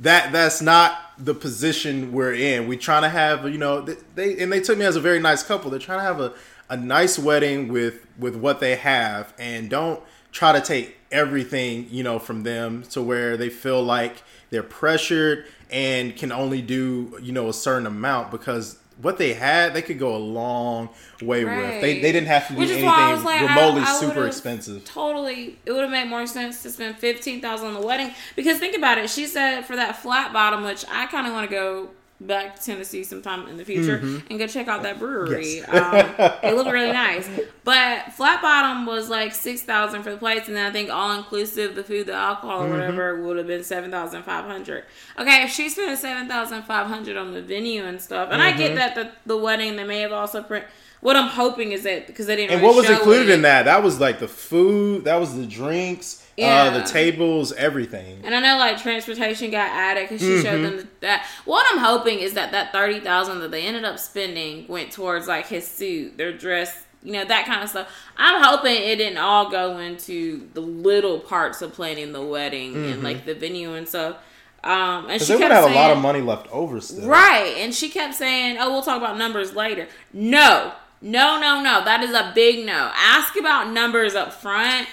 that 0.00 0.32
that's 0.32 0.62
not 0.62 1.12
the 1.18 1.34
position 1.34 2.12
we're 2.12 2.34
in. 2.34 2.68
We're 2.68 2.78
trying 2.78 3.02
to 3.02 3.08
have 3.08 3.48
you 3.48 3.58
know 3.58 3.80
they 3.80 4.38
and 4.38 4.52
they 4.52 4.60
took 4.60 4.78
me 4.78 4.84
as 4.84 4.96
a 4.96 5.00
very 5.00 5.18
nice 5.18 5.42
couple. 5.42 5.70
They're 5.70 5.80
trying 5.80 5.98
to 5.98 6.04
have 6.04 6.20
a, 6.20 6.34
a 6.68 6.76
nice 6.76 7.18
wedding 7.18 7.68
with 7.68 8.06
with 8.18 8.36
what 8.36 8.60
they 8.60 8.76
have 8.76 9.34
and 9.38 9.68
don't 9.68 10.00
try 10.30 10.52
to 10.52 10.60
take 10.60 10.96
everything 11.10 11.88
you 11.90 12.02
know 12.02 12.18
from 12.18 12.42
them 12.42 12.82
to 12.82 13.00
where 13.00 13.36
they 13.36 13.48
feel 13.48 13.82
like 13.82 14.22
they're 14.50 14.62
pressured 14.62 15.46
and 15.70 16.16
can 16.16 16.30
only 16.30 16.60
do 16.60 17.18
you 17.22 17.32
know 17.32 17.48
a 17.48 17.52
certain 17.52 17.86
amount 17.86 18.30
because 18.30 18.78
what 19.00 19.18
they 19.18 19.34
had, 19.34 19.74
they 19.74 19.82
could 19.82 19.98
go 19.98 20.16
a 20.16 20.18
long 20.18 20.88
way 21.20 21.44
right. 21.44 21.56
with. 21.56 21.80
They 21.80 22.00
they 22.00 22.12
didn't 22.12 22.28
have 22.28 22.48
to 22.48 22.54
do 22.54 22.58
Which 22.60 22.70
anything 22.70 22.88
like, 22.88 23.40
remotely 23.40 23.82
I, 23.82 23.96
I 23.96 24.00
super 24.00 24.26
expensive. 24.26 24.84
Totally, 24.84 25.58
it 25.66 25.72
would 25.72 25.82
have 25.82 25.90
made 25.90 26.08
more 26.08 26.26
sense 26.26 26.62
to 26.62 26.70
spend 26.70 26.96
fifteen 26.98 27.40
thousand 27.40 27.68
on 27.68 27.74
the 27.74 27.86
wedding 27.86 28.12
because 28.34 28.58
think 28.58 28.76
about 28.76 28.98
it. 28.98 29.10
She 29.10 29.26
said 29.26 29.62
for 29.62 29.76
that 29.76 29.96
flat 29.96 30.32
bottom, 30.32 30.64
which 30.64 30.84
I 30.90 31.06
kind 31.06 31.26
of 31.26 31.32
want 31.32 31.48
to 31.48 31.54
go 31.54 31.90
back 32.20 32.56
to 32.58 32.64
Tennessee 32.64 33.04
sometime 33.04 33.46
in 33.46 33.56
the 33.56 33.64
future 33.64 33.98
mm-hmm. 33.98 34.26
and 34.30 34.38
go 34.38 34.46
check 34.46 34.68
out 34.68 34.82
that 34.82 34.98
brewery. 34.98 35.56
Yes. 35.56 35.68
um, 35.68 36.32
it 36.42 36.54
looked 36.54 36.70
really 36.70 36.92
nice. 37.06 37.28
But 37.64 38.12
flat 38.14 38.40
bottom 38.40 38.86
was 38.86 39.08
like 39.08 39.34
six 39.34 39.62
thousand 39.62 40.02
for 40.02 40.10
the 40.10 40.16
plates, 40.16 40.48
and 40.48 40.56
then 40.56 40.66
I 40.66 40.72
think 40.72 40.90
all 40.90 41.12
inclusive, 41.12 41.74
the 41.74 41.84
food, 41.84 42.06
the 42.06 42.14
alcohol, 42.14 42.62
or 42.62 42.64
mm-hmm. 42.64 42.72
whatever, 42.72 43.22
would 43.22 43.36
have 43.36 43.46
been 43.46 43.64
seven 43.64 43.90
thousand 43.90 44.22
five 44.22 44.44
hundred. 44.44 44.84
Okay, 45.18 45.44
if 45.44 45.50
she 45.50 45.68
spent 45.68 45.98
seven 45.98 46.28
thousand 46.28 46.62
five 46.62 46.86
hundred 46.86 47.16
on 47.16 47.34
the 47.34 47.42
venue 47.42 47.84
and 47.84 48.00
stuff, 48.00 48.30
and 48.30 48.40
mm-hmm. 48.40 48.54
I 48.54 48.58
get 48.58 48.68
mm-hmm. 48.70 48.78
that 48.78 48.94
the, 48.94 49.12
the 49.26 49.36
wedding 49.36 49.76
they 49.76 49.84
may 49.84 50.00
have 50.00 50.12
also 50.12 50.42
print. 50.42 50.64
What 51.00 51.16
I'm 51.16 51.28
hoping 51.28 51.72
is 51.72 51.82
that 51.84 52.06
because 52.06 52.26
they 52.26 52.36
didn't. 52.36 52.52
And 52.52 52.62
really 52.62 52.74
what 52.74 52.88
was 52.88 52.90
included 52.90 53.28
it, 53.28 53.34
in 53.34 53.42
that? 53.42 53.64
That 53.64 53.82
was 53.82 54.00
like 54.00 54.18
the 54.18 54.28
food. 54.28 55.04
That 55.04 55.16
was 55.16 55.36
the 55.36 55.46
drinks 55.46 56.26
yeah. 56.36 56.64
Uh, 56.64 56.78
the 56.78 56.84
tables, 56.84 57.52
everything. 57.52 58.20
And 58.24 58.34
I 58.34 58.40
know 58.40 58.58
like 58.58 58.80
transportation 58.80 59.50
got 59.50 59.70
added 59.70 60.04
because 60.04 60.20
she 60.20 60.26
mm-hmm. 60.26 60.42
showed 60.42 60.62
them 60.62 60.88
that. 61.00 61.26
What 61.44 61.66
I'm 61.72 61.78
hoping 61.78 62.18
is 62.18 62.34
that 62.34 62.52
that 62.52 62.72
thirty 62.72 63.00
thousand 63.00 63.40
that 63.40 63.50
they 63.50 63.66
ended 63.66 63.84
up 63.84 63.98
spending 63.98 64.66
went 64.68 64.92
towards 64.92 65.26
like 65.26 65.46
his 65.46 65.66
suit, 65.66 66.18
their 66.18 66.36
dress, 66.36 66.84
you 67.02 67.12
know 67.12 67.24
that 67.24 67.46
kind 67.46 67.62
of 67.62 67.70
stuff. 67.70 67.90
I'm 68.18 68.42
hoping 68.42 68.74
it 68.74 68.96
didn't 68.96 69.18
all 69.18 69.50
go 69.50 69.78
into 69.78 70.48
the 70.52 70.60
little 70.60 71.20
parts 71.20 71.62
of 71.62 71.72
planning 71.72 72.12
the 72.12 72.22
wedding 72.22 72.74
mm-hmm. 72.74 72.92
and 72.92 73.02
like 73.02 73.24
the 73.24 73.34
venue 73.34 73.74
and 73.74 73.88
stuff. 73.88 74.16
Um, 74.62 75.08
and 75.08 75.22
she 75.22 75.28
they 75.28 75.36
would 75.36 75.52
have 75.52 75.70
a 75.70 75.74
lot 75.74 75.92
of 75.92 75.98
money 75.98 76.20
left 76.20 76.48
over 76.50 76.80
still, 76.80 77.08
right? 77.08 77.54
And 77.58 77.74
she 77.74 77.88
kept 77.88 78.14
saying, 78.14 78.58
"Oh, 78.58 78.70
we'll 78.72 78.82
talk 78.82 78.98
about 78.98 79.16
numbers 79.16 79.54
later." 79.54 79.86
No, 80.12 80.72
no, 81.00 81.40
no, 81.40 81.60
no. 81.60 81.84
That 81.84 82.02
is 82.02 82.12
a 82.12 82.32
big 82.34 82.64
no. 82.64 82.90
Ask 82.94 83.36
about 83.38 83.70
numbers 83.70 84.14
up 84.14 84.32
front. 84.32 84.88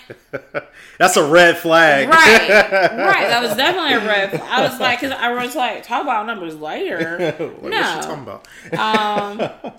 That's 1.00 1.18
a 1.18 1.30
red 1.30 1.58
flag. 1.58 2.10
Right. 2.10 2.50
Right. 3.04 3.28
That 3.28 3.42
was 3.42 3.56
definitely 3.56 3.94
a 3.94 4.00
red 4.00 4.30
flag. 4.32 4.42
I 4.44 4.68
was 4.68 4.80
like, 4.80 5.00
because 5.00 5.16
I 5.18 5.34
was 5.34 5.56
like, 5.56 5.84
talk 5.84 6.04
about 6.04 6.26
numbers 6.26 6.56
later. 6.56 7.32
what 7.60 7.72
no. 7.72 7.78
She 7.78 8.08
talking 8.08 8.24
about? 8.24 9.62
um, 9.62 9.74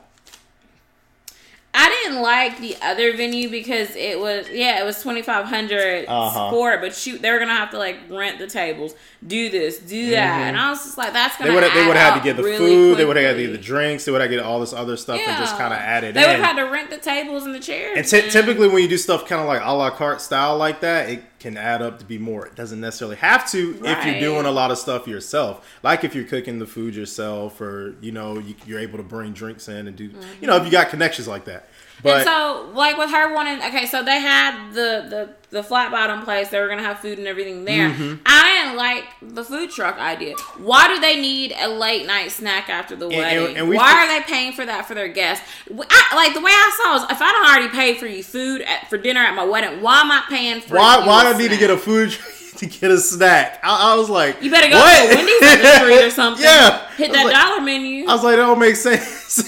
didn't 2.05 2.23
like 2.23 2.59
the 2.61 2.77
other 2.83 3.17
venue 3.17 3.49
because 3.49 3.95
it 3.97 4.19
was 4.19 4.49
yeah 4.51 4.81
it 4.81 4.85
was 4.85 5.01
twenty 5.03 5.23
five 5.23 5.47
hundred 5.47 6.07
uh-huh. 6.07 6.51
for 6.51 6.73
it, 6.73 6.81
but 6.81 6.95
shoot 6.95 7.21
they 7.23 7.31
were 7.31 7.39
gonna 7.39 7.55
have 7.55 7.71
to 7.71 7.79
like 7.79 7.99
rent 8.09 8.39
the 8.39 8.47
tables, 8.47 8.95
do 9.27 9.51
this, 9.51 9.79
do 9.79 10.11
that, 10.11 10.31
mm-hmm. 10.31 10.49
and 10.49 10.57
I 10.57 10.71
was 10.71 10.85
just 10.85 10.99
like 10.99 11.13
that's 11.13 11.37
gonna 11.37 11.51
they 11.51 11.55
would 11.55 11.73
they 11.73 11.87
would 11.87 11.97
have 11.97 12.15
to 12.15 12.23
get 12.23 12.37
the 12.37 12.43
really 12.43 12.59
food, 12.59 12.67
quickly. 12.69 12.95
they 12.95 13.05
would 13.05 13.17
have 13.17 13.37
to 13.37 13.43
get 13.43 13.53
the 13.53 13.59
drinks, 13.59 14.05
they 14.05 14.13
would 14.13 14.21
have 14.21 14.31
to 14.31 14.37
get 14.37 14.45
all 14.45 14.61
this 14.61 14.73
other 14.73 14.97
stuff 14.97 15.19
yeah. 15.19 15.31
and 15.31 15.39
just 15.39 15.57
kind 15.57 15.73
of 15.73 15.79
add 15.79 16.05
it. 16.05 16.15
They 16.15 16.27
would 16.27 16.45
have 16.45 16.57
to 16.57 16.65
rent 16.65 16.91
the 16.91 16.99
tables 16.99 17.45
and 17.45 17.55
the 17.55 17.61
chairs. 17.61 17.97
And 17.97 18.07
t- 18.07 18.31
typically 18.31 18.69
when 18.69 18.83
you 18.83 18.89
do 18.89 18.99
stuff 18.99 19.27
kind 19.27 19.41
of 19.41 19.47
like 19.47 19.63
a 19.63 19.73
la 19.73 19.91
carte 19.91 20.21
style 20.21 20.57
like 20.57 20.81
that, 20.81 21.09
it 21.09 21.25
can 21.45 21.59
add 21.59 21.83
up 21.83 21.99
to 21.99 22.07
be 22.07 22.17
more. 22.17 22.47
It 22.47 22.55
doesn't 22.55 22.81
necessarily 22.81 23.17
have 23.17 23.51
to 23.51 23.75
right. 23.75 23.99
if 23.99 24.07
you're 24.07 24.21
doing 24.21 24.47
a 24.47 24.51
lot 24.51 24.71
of 24.71 24.79
stuff 24.79 25.07
yourself. 25.07 25.79
Like 25.83 26.03
if 26.03 26.15
you're 26.15 26.25
cooking 26.25 26.59
the 26.59 26.67
food 26.67 26.95
yourself, 26.95 27.61
or 27.61 27.95
you 28.01 28.13
know 28.13 28.39
you, 28.39 28.77
are 28.77 28.79
able 28.79 28.97
to 28.97 29.05
bring 29.05 29.33
drinks 29.33 29.69
in 29.69 29.87
and 29.87 29.95
do. 29.95 30.09
Mm-hmm. 30.09 30.23
You 30.41 30.47
know 30.47 30.57
if 30.57 30.65
you 30.65 30.71
got 30.71 30.89
connections 30.89 31.29
like 31.29 31.45
that. 31.45 31.69
But, 32.05 32.19
and 32.19 32.25
so, 32.27 32.71
like 32.75 32.99
with 32.99 33.11
her 33.11 33.35
wanting, 33.35 33.63
okay, 33.65 33.87
so 33.87 34.05
they 34.05 34.21
had 34.21 34.73
the 34.75 35.07
the 35.09 35.35
the 35.49 35.63
flat 35.63 35.91
bottom 35.91 36.21
place. 36.21 36.51
They 36.51 36.61
were 36.61 36.69
gonna 36.69 36.83
have 36.83 36.99
food 36.99 37.17
and 37.17 37.27
everything 37.27 37.65
there. 37.65 37.89
Mm-hmm. 37.89 38.21
I 38.27 38.63
didn't 38.63 38.77
like 38.77 39.05
the 39.23 39.43
food 39.43 39.71
truck 39.71 39.99
idea. 39.99 40.35
Why 40.59 40.87
do 40.87 41.01
they 41.01 41.19
need 41.19 41.55
a 41.59 41.67
late 41.67 42.07
night 42.07 42.31
snack 42.31 42.69
after 42.69 42.95
the 42.95 43.09
and, 43.09 43.17
wedding? 43.17 43.47
And, 43.47 43.57
and 43.57 43.69
Why 43.71 44.05
are 44.05 44.07
they 44.07 44.23
paying 44.27 44.53
for 44.53 44.67
that 44.67 44.85
for 44.85 44.93
their 44.93 45.09
guests? 45.09 45.49
I, 45.67 46.15
like 46.15 46.35
the 46.35 46.43
way 46.43 46.53
I 46.53 46.81
saw 46.83 46.97
is, 46.97 47.11
if 47.11 47.23
I 47.23 47.33
don't 47.33 47.47
already 47.47 47.69
pay 47.69 47.95
for 47.95 48.07
you 48.07 48.23
food 48.23 48.61
at, 48.61 48.91
for 48.91 48.99
dinner 48.99 49.21
at 49.21 49.35
my 49.35 49.45
wedding, 49.45 49.81
why 49.81 50.03
am 50.03 50.11
I 50.11 50.25
paying 50.29 50.61
for? 50.61 50.77
Why 50.77 51.07
why 51.07 51.23
do 51.23 51.35
I 51.35 51.39
need 51.39 51.53
to 51.53 51.57
get 51.57 51.71
a 51.71 51.79
food? 51.79 52.15
to 52.57 52.67
get 52.67 52.91
a 52.91 52.99
snack. 52.99 53.59
I, 53.65 53.95
I, 53.95 53.97
was 53.97 54.09
like, 54.09 54.41
you 54.41 54.51
better 54.51 54.71
go 54.71 54.79
what? 54.79 55.11
to 55.11 55.17
Wendy's 55.17 56.07
or 56.07 56.11
something. 56.15 56.45
yeah, 56.45 56.89
hit 56.93 57.13
that 57.13 57.25
like, 57.25 57.35
dollar 57.35 57.61
menu. 57.61 58.07
I 58.07 58.13
was 58.13 58.23
like, 58.23 58.37
that 58.37 58.43
don't 58.43 58.59
make 58.59 58.77
sense. 58.77 59.43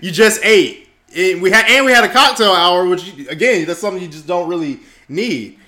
you 0.00 0.10
just 0.10 0.40
ate. 0.44 0.81
It, 1.14 1.40
we 1.40 1.50
had 1.50 1.66
and 1.68 1.84
we 1.84 1.92
had 1.92 2.04
a 2.04 2.12
cocktail 2.12 2.52
hour, 2.52 2.86
which 2.86 3.16
again, 3.28 3.66
that's 3.66 3.80
something 3.80 4.02
you 4.02 4.08
just 4.08 4.26
don't 4.26 4.48
really 4.48 4.80
need. 5.08 5.58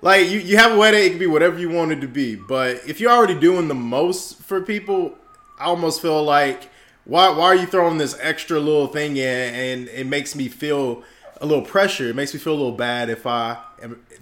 Like 0.00 0.28
you, 0.28 0.38
you 0.38 0.56
have 0.56 0.72
a 0.72 0.78
wedding, 0.78 1.04
it 1.04 1.10
can 1.10 1.18
be 1.18 1.26
whatever 1.26 1.58
you 1.58 1.70
want 1.70 1.92
it 1.92 2.00
to 2.00 2.08
be. 2.08 2.36
But 2.36 2.86
if 2.86 3.00
you're 3.00 3.10
already 3.10 3.38
doing 3.38 3.68
the 3.68 3.74
most 3.74 4.42
for 4.42 4.60
people, 4.60 5.16
I 5.58 5.64
almost 5.64 6.02
feel 6.02 6.22
like 6.22 6.70
why 7.04 7.30
why 7.30 7.44
are 7.46 7.54
you 7.54 7.66
throwing 7.66 7.98
this 7.98 8.16
extra 8.20 8.58
little 8.58 8.86
thing 8.86 9.16
in? 9.16 9.54
And 9.54 9.88
it 9.88 10.06
makes 10.06 10.34
me 10.34 10.48
feel 10.48 11.02
a 11.40 11.46
little 11.46 11.64
pressure. 11.64 12.08
It 12.08 12.16
makes 12.16 12.32
me 12.32 12.40
feel 12.40 12.54
a 12.54 12.60
little 12.60 12.72
bad 12.72 13.10
if 13.10 13.26
I 13.26 13.58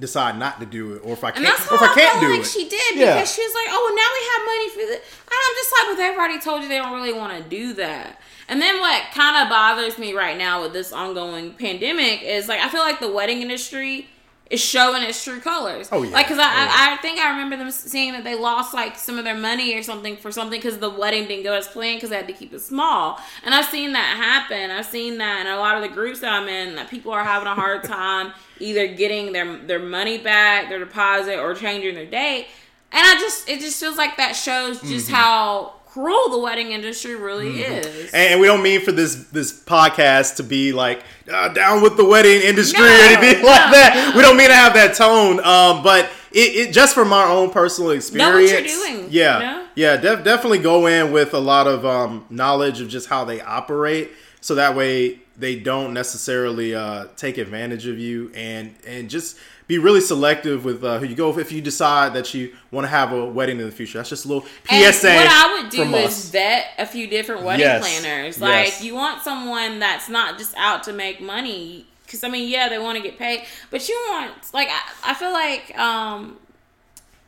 decide 0.01 0.39
not 0.39 0.61
to 0.61 0.67
do 0.67 0.95
it, 0.95 1.03
or 1.05 1.13
if 1.13 1.25
I 1.25 1.31
can't, 1.31 1.47
or 1.47 1.77
if 1.77 1.83
I, 1.83 1.93
I 1.93 1.95
can't 1.95 2.21
do 2.21 2.31
like 2.31 2.41
it. 2.41 2.47
She 2.47 2.69
did 2.69 2.97
yeah. 2.97 3.15
because 3.15 3.33
she 3.35 3.43
was 3.43 3.55
like, 3.55 3.67
"Oh, 3.71 3.81
well, 3.87 3.95
now 3.95 4.11
we 4.13 4.23
have 4.33 4.43
money 4.47 4.69
for 4.71 4.93
this." 4.93 5.01
And 5.27 5.39
I'm 5.47 5.55
just 5.55 5.73
like, 5.73 5.87
"But 5.89 5.97
they've 5.97 6.19
already 6.19 6.41
told 6.41 6.63
you 6.63 6.69
they 6.69 6.79
don't 6.79 6.93
really 6.93 7.13
want 7.13 7.43
to 7.43 7.49
do 7.49 7.75
that." 7.75 8.21
And 8.53 8.61
then 8.61 8.81
what 8.81 9.03
kind 9.15 9.43
of 9.43 9.49
bothers 9.49 9.97
me 9.97 10.13
right 10.13 10.37
now 10.37 10.61
with 10.61 10.75
this 10.75 10.93
ongoing 10.93 11.55
pandemic 11.55 12.21
is 12.21 12.49
like 12.49 12.61
I 12.61 12.69
feel 12.69 12.83
like 12.83 13.01
the 13.01 13.11
wedding 13.11 13.41
industry 13.41 14.09
is 14.51 14.61
showing 14.61 15.03
its 15.03 15.25
true 15.25 15.41
colors. 15.41 15.89
Oh 15.91 16.03
yeah. 16.03 16.11
Like 16.11 16.27
because 16.27 16.39
I, 16.39 16.43
oh, 16.43 16.65
yeah. 16.65 16.71
I, 16.71 16.93
I 16.93 16.97
think 16.99 17.19
I 17.19 17.31
remember 17.31 17.57
them 17.57 17.71
saying 17.71 18.13
that 18.13 18.25
they 18.25 18.35
lost 18.35 18.75
like 18.75 18.99
some 18.99 19.17
of 19.17 19.25
their 19.25 19.39
money 19.39 19.75
or 19.75 19.83
something 19.83 20.19
for 20.19 20.31
something 20.31 20.61
because 20.61 20.77
the 20.77 20.91
wedding 20.91 21.27
didn't 21.29 21.45
go 21.45 21.55
as 21.55 21.67
planned 21.67 21.97
because 21.97 22.11
they 22.11 22.17
had 22.17 22.27
to 22.27 22.35
keep 22.35 22.53
it 22.53 22.59
small. 22.59 23.19
And 23.43 23.55
I've 23.55 23.65
seen 23.71 23.95
that 23.95 24.19
happen. 24.19 24.71
I've 24.71 24.85
seen 24.85 25.17
that 25.17 25.47
in 25.47 25.51
a 25.51 25.57
lot 25.57 25.77
of 25.77 25.83
the 25.83 25.89
groups 25.89 26.21
that 26.21 26.35
I'm 26.35 26.47
in 26.47 26.75
that 26.75 26.91
people 26.91 27.11
are 27.13 27.25
having 27.25 27.49
a 27.49 27.55
hard 27.55 27.85
time 27.85 28.35
either 28.61 28.87
getting 28.87 29.33
their 29.33 29.57
their 29.57 29.81
money 29.81 30.19
back, 30.19 30.69
their 30.69 30.79
deposit, 30.79 31.39
or 31.39 31.55
changing 31.55 31.95
their 31.95 32.05
date. 32.05 32.49
And 32.93 33.01
I 33.01 33.15
just 33.15 33.49
it 33.49 33.61
just 33.61 33.81
feels 33.81 33.97
like 33.97 34.19
that 34.19 34.37
shows 34.37 34.83
just 34.83 35.07
mm-hmm. 35.07 35.15
how 35.15 35.73
cruel 35.93 36.31
the 36.31 36.39
wedding 36.39 36.73
industry 36.73 37.15
really 37.15 37.53
mm-hmm. 37.53 37.89
is. 37.89 38.11
And 38.15 38.41
we 38.41 38.47
don't 38.47 38.63
mean 38.63 38.81
for 38.81 38.93
this 38.93 39.15
this 39.27 39.53
podcast 39.53 40.37
to 40.37 40.43
be 40.43 40.73
like 40.73 41.05
uh, 41.31 41.49
down 41.51 41.83
with 41.83 41.99
the 41.99 42.05
wedding 42.05 42.41
industry 42.41 42.81
no, 42.81 42.87
or 42.87 43.05
anything 43.05 43.43
no, 43.43 43.49
like 43.49 43.71
that. 43.73 44.11
No. 44.11 44.17
We 44.17 44.23
don't 44.23 44.37
mean 44.37 44.49
to 44.49 44.55
have 44.55 44.73
that 44.75 44.95
tone. 44.95 45.39
Um, 45.41 45.83
but 45.83 46.09
it, 46.33 46.69
it, 46.69 46.73
just 46.73 46.95
from 46.95 47.13
our 47.13 47.29
own 47.29 47.51
personal 47.51 47.91
experience. 47.91 48.51
Know 48.51 48.57
what 48.57 48.65
you're 48.65 48.97
doing. 48.97 49.09
Yeah. 49.11 49.67
Yeah, 49.75 49.97
def- 49.97 50.25
definitely 50.25 50.59
go 50.59 50.87
in 50.87 51.13
with 51.13 51.35
a 51.35 51.39
lot 51.39 51.67
of 51.67 51.85
um, 51.87 52.27
knowledge 52.29 52.81
of 52.81 52.89
just 52.89 53.09
how 53.09 53.25
they 53.25 53.41
operate, 53.41 54.11
so 54.43 54.55
that 54.57 54.77
way 54.77 55.21
they 55.39 55.59
don't 55.59 55.95
necessarily 55.95 56.75
uh, 56.75 57.07
take 57.17 57.39
advantage 57.39 57.87
of 57.87 57.99
you, 57.99 58.31
and 58.35 58.75
and 58.87 59.09
just 59.09 59.39
be 59.73 59.79
really 59.79 60.03
selective 60.03 60.65
with 60.67 60.85
uh, 60.85 60.99
who 60.99 61.07
you 61.07 61.15
go. 61.15 61.39
If 61.39 61.51
you 61.51 61.63
decide 61.63 62.13
that 62.13 62.35
you 62.35 62.55
want 62.71 62.85
to 62.85 62.89
have 62.89 63.11
a 63.13 63.25
wedding 63.25 63.59
in 63.59 63.65
the 63.65 63.73
future, 63.73 63.99
that's 63.99 64.11
just 64.11 64.27
a 64.27 64.29
little 64.29 64.45
And 64.69 64.95
PSA. 64.95 65.15
what 65.15 65.27
I 65.31 65.45
would 65.63 65.71
do 65.71 65.83
is 65.97 66.07
us. 66.09 66.31
vet 66.31 66.67
a 66.79 66.85
few 66.85 67.07
different 67.07 67.43
wedding 67.43 67.65
Yes. 67.67 67.81
planners. 68.01 68.39
Like 68.41 68.67
Yes. 68.67 68.85
you 68.85 68.95
want 68.95 69.23
someone 69.23 69.79
that's 69.79 70.11
not 70.11 70.37
just 70.37 70.55
out 70.59 70.83
to 70.85 70.93
make 70.93 71.21
money. 71.23 71.87
Because 72.05 72.23
I 72.23 72.29
mean, 72.29 72.51
yeah, 72.51 72.69
they 72.69 72.79
want 72.79 72.99
to 72.99 73.03
get 73.03 73.19
paid, 73.19 73.45
but 73.71 73.89
you 73.89 73.99
want 74.11 74.33
like 74.53 74.69
I, 74.69 75.11
I 75.11 75.15
feel 75.15 75.33
like 75.33 75.65
um 75.79 76.37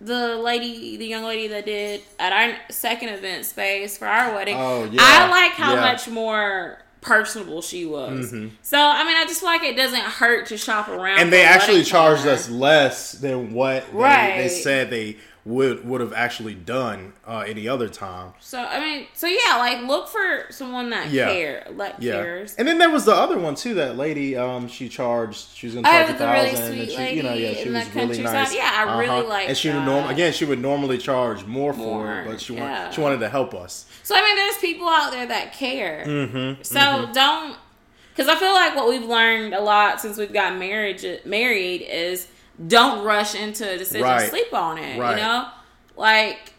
the 0.01 0.37
lady, 0.37 0.99
the 0.99 1.07
young 1.07 1.25
lady 1.25 1.47
that 1.49 1.65
did 1.65 2.03
at 2.19 2.31
our 2.33 2.55
second 2.71 3.09
event 3.09 3.47
space 3.47 3.97
for 3.97 4.07
our 4.07 4.35
wedding. 4.35 4.57
Oh, 4.59 4.85
yeah. 4.85 5.01
I 5.01 5.31
like 5.31 5.53
how 5.53 5.75
Yeah. 5.77 5.81
much 5.81 6.09
more 6.09 6.79
personable 7.05 7.61
she 7.63 7.85
was. 7.87 8.33
Mhm. 8.33 8.51
So 8.63 8.79
I 8.79 9.05
mean, 9.05 9.17
I 9.17 9.25
just 9.25 9.41
feel 9.41 9.49
like 9.51 9.63
it 9.63 9.77
doesn't 9.77 10.01
hurt 10.01 10.47
to 10.47 10.57
shop 10.57 10.89
around. 10.89 11.19
and 11.21 11.33
they 11.33 11.43
actually 11.45 11.85
charged 11.85 12.27
us 12.27 12.49
less 12.49 13.13
than 13.13 13.53
what 13.53 13.87
they, 13.93 13.99
Right. 13.99 14.37
they 14.39 14.49
said 14.49 14.91
they 14.91 15.19
would 15.47 15.87
would 15.87 16.01
have 16.01 16.15
actually 16.15 16.55
done 16.55 17.13
uh, 17.27 17.45
any 17.47 17.69
other 17.69 17.87
time. 17.89 18.33
So 18.41 18.59
I 18.61 18.81
mean, 18.81 19.07
so 19.13 19.27
yeah, 19.27 19.57
like 19.59 19.83
look 19.83 20.09
for 20.09 20.47
someone 20.51 20.89
that 20.91 21.11
Yeah. 21.11 21.27
care, 21.27 21.67
that 21.77 22.01
Yeah, 22.03 22.15
cares. 22.15 22.55
and 22.57 22.67
then 22.67 22.79
there 22.79 22.89
was 22.89 23.05
the 23.05 23.13
other 23.15 23.39
one 23.39 23.55
too. 23.55 23.75
That 23.75 23.99
lady, 23.99 24.37
um, 24.37 24.69
she 24.69 24.89
charged. 24.89 25.49
She 25.55 25.67
was 25.67 25.75
gonna 25.75 25.87
Oh, 25.87 25.91
charge 25.93 26.09
a 26.21 26.33
really 26.33 26.51
thousand. 26.51 26.67
sweet 26.69 26.81
and 26.81 26.91
she, 26.91 26.97
lady 26.97 27.17
you 27.19 27.23
know, 27.25 27.35
yeah, 27.35 27.53
she 27.55 27.69
was 27.69 27.95
really 27.95 28.23
nice. 28.23 28.49
Uh-huh. 28.49 28.55
Yeah, 28.57 28.87
I 28.89 28.99
really 28.99 29.27
liked 29.27 29.49
And 29.51 29.59
she 29.59 29.69
would 29.69 29.77
that. 29.77 29.85
norm 29.87 30.09
again. 30.09 30.33
She 30.33 30.45
would 30.47 30.61
normally 30.63 30.97
charge 30.97 31.45
more 31.45 31.75
for 31.75 32.21
it, 32.21 32.27
but 32.27 32.41
she 32.41 32.55
yeah. 32.55 32.61
wanted 32.85 32.95
she 32.95 33.01
wanted 33.03 33.21
to 33.21 33.29
help 33.29 33.55
us. 33.55 33.85
So 34.03 34.15
I 34.17 34.23
mean, 34.23 34.37
there's 34.37 34.57
people 34.59 34.89
out 34.89 35.13
there 35.13 35.27
that 35.27 35.53
care. 35.53 36.05
Mm-hmm. 36.07 36.63
So 36.63 37.11
don't, 37.13 37.57
because 38.17 38.29
I 38.29 38.37
feel 38.39 38.53
like 38.55 38.75
what 38.77 38.89
we've 38.89 39.05
learned 39.05 39.53
a 39.53 39.61
lot 39.61 40.01
since 40.01 40.17
we've 40.17 40.33
got 40.33 40.57
marriage 40.57 41.05
married 41.27 41.83
is 41.83 42.29
don't 42.67 43.05
rush 43.05 43.35
into 43.35 43.69
a 43.69 43.77
decision, 43.79 44.03
Right. 44.03 44.29
sleep 44.31 44.53
on 44.53 44.79
it. 44.79 44.99
Right. 44.99 45.17
You 45.17 45.23
know, 45.23 45.49
like 45.97 46.53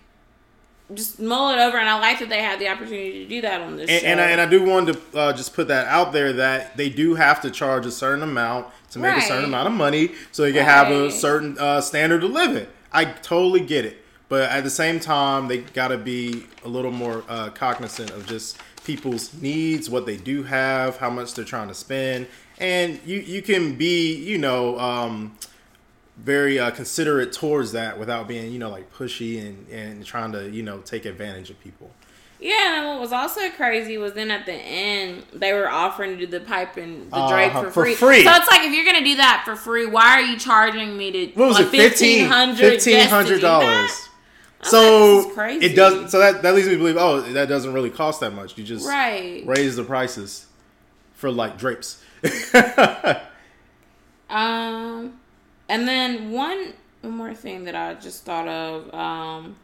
just 0.94 1.20
mull 1.20 1.50
it 1.52 1.58
over. 1.58 1.78
And 1.78 1.90
I 1.90 2.00
like 2.00 2.20
that 2.20 2.30
they 2.30 2.42
had 2.42 2.60
the 2.60 2.68
opportunity 2.68 3.24
to 3.24 3.28
do 3.28 3.42
that 3.42 3.62
on 3.62 3.76
this 3.78 3.90
and, 3.90 4.02
show. 4.02 4.08
and, 4.08 4.22
I, 4.22 4.26
and 4.32 4.42
I 4.42 4.46
do 4.46 4.64
want 4.64 4.88
to 4.88 5.18
uh, 5.18 5.34
just 5.34 5.54
put 5.54 5.68
that 5.70 5.88
out 5.88 6.14
there 6.14 6.34
that 6.34 6.78
they 6.78 6.90
do 6.90 7.16
have 7.16 7.42
to 7.42 7.50
charge 7.50 7.86
a 7.86 7.92
certain 7.92 8.24
amount 8.24 8.68
to 8.92 9.00
make 9.00 9.18
a 9.18 9.22
certain 9.22 9.46
amount 9.46 9.68
of 9.68 9.74
money 9.74 10.12
so 10.32 10.44
they 10.44 10.54
can 10.54 10.64
have 10.64 10.92
a 10.92 11.12
certain 11.12 11.58
uh, 11.60 11.82
standard 11.82 12.24
of 12.24 12.32
living. 12.32 12.68
I 12.92 13.06
totally 13.06 13.62
get 13.62 13.86
it. 13.86 14.02
But 14.28 14.50
at 14.50 14.64
the 14.64 14.70
same 14.70 15.00
time, 15.00 15.48
they 15.48 15.60
got 15.60 15.90
to 15.90 15.98
be 15.98 16.46
a 16.64 16.68
little 16.68 16.92
more 16.92 17.24
uh, 17.30 17.50
cognizant 17.50 18.10
of 18.12 18.26
just 18.26 18.58
people's 18.84 19.34
needs, 19.40 19.90
what 19.90 20.06
they 20.06 20.18
do 20.18 20.44
have, 20.44 20.98
how 20.98 21.10
much 21.10 21.34
they're 21.34 21.46
trying 21.46 21.68
to 21.68 21.74
spend. 21.76 22.28
And 22.58 23.00
you, 23.06 23.20
you 23.20 23.42
can 23.42 23.76
be, 23.76 24.16
you 24.16 24.38
know, 24.38 24.80
um, 24.80 25.36
very 26.18 26.60
uh, 26.60 26.72
considerate 26.72 27.34
towards 27.34 27.74
that 27.74 28.00
without 28.00 28.28
being, 28.28 28.52
you 28.52 28.60
know, 28.60 28.70
like 28.70 28.94
pushy 28.94 29.46
and, 29.46 29.68
and 29.70 30.06
trying 30.06 30.32
to, 30.32 30.50
you 30.50 30.64
know, 30.64 30.80
take 30.80 31.06
advantage 31.06 31.50
of 31.50 31.60
people. 31.60 31.92
Yeah, 32.40 32.80
and 32.80 32.88
what 32.88 33.00
was 33.00 33.12
also 33.12 33.50
crazy 33.52 33.98
was 33.98 34.14
then 34.14 34.30
at 34.30 34.46
the 34.46 34.54
end 34.54 35.24
they 35.34 35.54
were 35.54 35.70
offering 35.70 36.12
to 36.12 36.18
do 36.18 36.28
the 36.28 36.42
pipe 36.42 36.78
and 36.78 37.10
the 37.12 37.28
drape 37.28 37.54
for, 37.54 37.64
for 37.66 37.72
free. 37.72 37.96
free. 37.96 38.24
So 38.24 38.32
it's 38.34 38.50
like 38.52 38.62
if 38.62 38.74
you're 38.74 38.86
gonna 38.86 39.06
do 39.06 39.16
that 39.16 39.44
for 39.46 39.56
free, 39.56 39.86
why 39.86 40.20
are 40.20 40.22
you 40.22 40.38
charging 40.38 40.98
me 40.98 41.12
to 41.12 41.28
What 41.40 41.48
was 41.48 41.60
like, 41.60 41.74
it? 41.74 41.96
Fifteen 41.96 42.28
hundred 42.28 43.40
dollars. 43.42 44.10
So 44.64 45.24
like, 45.26 45.34
crazy. 45.34 45.66
it 45.66 45.76
does. 45.76 46.12
So 46.12 46.20
that 46.20 46.42
that 46.42 46.54
leads 46.54 46.68
me 46.68 46.74
to 46.74 46.78
believe. 46.78 46.98
Oh, 46.98 47.22
that 47.22 47.48
doesn't 47.48 47.74
really 47.74 47.90
cost 47.90 48.20
that 48.20 48.32
much. 48.34 48.58
You 48.58 48.64
just 48.66 48.88
right. 48.88 49.44
raise 49.46 49.78
the 49.78 49.84
prices 49.84 50.46
for 51.14 51.32
like 51.32 51.58
drapes. 51.58 52.04
Um, 54.30 55.20
and 55.70 55.88
then 55.88 56.32
one 56.32 56.74
one 57.02 57.14
more 57.18 57.34
thing 57.34 57.66
that 57.66 57.76
I 57.76 57.94
just 57.96 58.24
thought 58.26 58.48
of. 58.48 58.94
Um, 58.94 59.56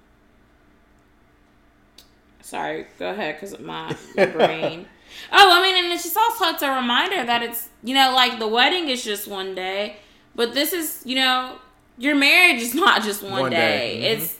sorry, 2.41 2.87
go 2.99 3.09
ahead, 3.11 3.35
because 3.39 3.59
my, 3.59 3.95
my 4.15 4.25
brain. 4.25 4.85
Oh, 5.29 5.51
I 5.51 5.61
mean, 5.61 5.83
and 5.83 5.91
it's 5.93 6.03
just 6.03 6.15
also 6.15 6.45
it's 6.45 6.61
a 6.63 6.73
reminder 6.73 7.25
that 7.25 7.43
it's 7.43 7.67
you 7.83 7.93
know 7.93 8.13
like 8.15 8.39
the 8.39 8.47
wedding 8.47 8.87
is 8.87 9.03
just 9.03 9.27
one 9.27 9.53
day, 9.55 9.97
but 10.35 10.53
this 10.53 10.71
is 10.71 11.01
you 11.05 11.15
know 11.15 11.57
your 11.97 12.15
marriage 12.15 12.61
is 12.61 12.73
not 12.73 13.03
just 13.03 13.21
one, 13.21 13.41
One 13.41 13.51
day. 13.51 13.99
day. 13.99 14.15
Mhm. 14.15 14.21
It's 14.21 14.39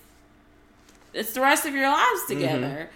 it's 1.14 1.34
the 1.34 1.42
rest 1.42 1.66
of 1.66 1.74
your 1.74 1.90
lives 1.90 2.26
together. 2.26 2.90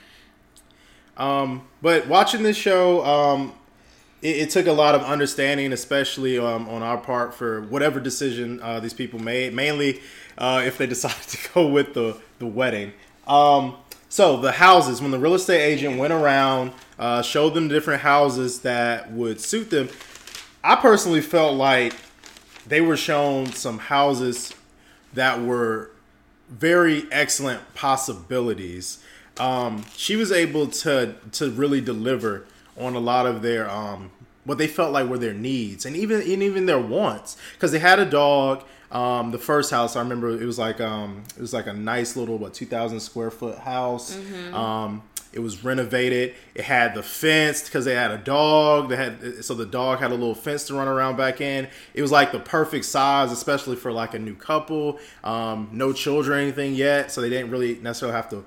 Um, 1.17 1.67
but 1.81 2.07
watching 2.07 2.43
this 2.43 2.55
show, 2.55 3.03
um, 3.05 3.53
it, 4.25 4.37
it 4.37 4.49
took 4.49 4.65
a 4.65 4.71
lot 4.71 4.95
of 4.95 5.03
understanding, 5.03 5.71
especially 5.71 6.39
um, 6.39 6.67
on 6.67 6.81
our 6.81 6.97
part, 6.97 7.33
for 7.33 7.61
whatever 7.61 7.99
decision 7.99 8.59
uh, 8.61 8.79
these 8.79 8.93
people 8.93 9.19
made. 9.19 9.53
Mainly, 9.53 10.01
uh, 10.37 10.63
if 10.65 10.77
they 10.77 10.87
decided 10.95 11.27
to 11.29 11.53
go 11.53 11.67
with 11.67 11.93
the 11.93 12.17
the 12.39 12.47
wedding. 12.47 12.91
Um, 13.27 13.77
so 14.09 14.37
the 14.37 14.51
houses, 14.51 15.01
when 15.01 15.11
the 15.11 15.19
real 15.19 15.35
estate 15.35 15.61
agent 15.61 15.97
went 15.97 16.13
around, 16.13 16.73
uh, 16.97 17.21
showed 17.21 17.53
them 17.53 17.67
different 17.67 18.01
houses 18.01 18.61
that 18.61 19.11
would 19.11 19.41
suit 19.41 19.69
them. 19.69 19.89
I 20.63 20.75
personally 20.75 21.21
felt 21.21 21.55
like 21.55 21.93
they 22.67 22.81
were 22.81 22.97
shown 22.97 23.47
some 23.47 23.77
houses 23.77 24.53
that 25.13 25.41
were 25.41 25.91
very 26.49 27.05
excellent 27.11 27.61
possibilities. 27.73 28.99
Um, 29.37 29.85
she 29.95 30.15
was 30.15 30.31
able 30.31 30.67
to 30.67 31.15
to 31.33 31.51
really 31.51 31.81
deliver 31.81 32.45
on 32.77 32.95
a 32.95 32.99
lot 32.99 33.25
of 33.25 33.41
their 33.41 33.69
um, 33.69 34.11
what 34.43 34.57
they 34.57 34.67
felt 34.67 34.91
like 34.93 35.07
were 35.07 35.17
their 35.17 35.33
needs 35.33 35.85
and 35.85 35.95
even 35.95 36.21
and 36.21 36.43
even 36.43 36.65
their 36.65 36.79
wants 36.79 37.37
because 37.53 37.71
they 37.71 37.79
had 37.79 37.99
a 37.99 38.05
dog. 38.05 38.63
Um, 38.91 39.31
the 39.31 39.39
first 39.39 39.71
house 39.71 39.95
I 39.95 39.99
remember 39.99 40.29
it 40.29 40.45
was 40.45 40.59
like 40.59 40.79
um, 40.79 41.23
it 41.35 41.41
was 41.41 41.53
like 41.53 41.67
a 41.67 41.73
nice 41.73 42.15
little 42.15 42.37
what 42.37 42.53
two 42.53 42.65
thousand 42.65 42.99
square 42.99 43.31
foot 43.31 43.57
house. 43.59 44.15
Um, 44.53 45.01
it 45.33 45.39
was 45.39 45.65
renovated. 45.65 46.33
It 46.53 46.63
had 46.63 46.95
the 46.95 47.03
fence 47.03 47.65
because 47.65 47.83
they 47.83 47.93
had 47.93 48.11
a 48.11 48.17
dog. 48.17 48.87
They 48.87 48.95
had 48.95 49.43
so 49.43 49.53
the 49.53 49.65
dog 49.65 49.99
had 49.99 50.11
a 50.11 50.13
little 50.13 50.33
fence 50.35 50.63
to 50.67 50.75
run 50.75 50.87
around 50.87 51.17
back 51.17 51.41
in. 51.41 51.67
It 51.93 52.01
was 52.01 52.11
like 52.11 52.31
the 52.31 52.39
perfect 52.39 52.85
size, 52.85 53.33
especially 53.33 53.75
for 53.75 53.91
like 53.91 54.13
a 54.13 54.19
new 54.19 54.35
couple. 54.35 54.97
Um, 55.25 55.69
no 55.73 55.91
children 55.91 56.37
or 56.37 56.41
anything 56.41 56.73
yet, 56.73 57.11
so 57.11 57.19
they 57.19 57.29
didn't 57.29 57.51
really 57.51 57.75
necessarily 57.81 58.15
have 58.15 58.29
to 58.29 58.45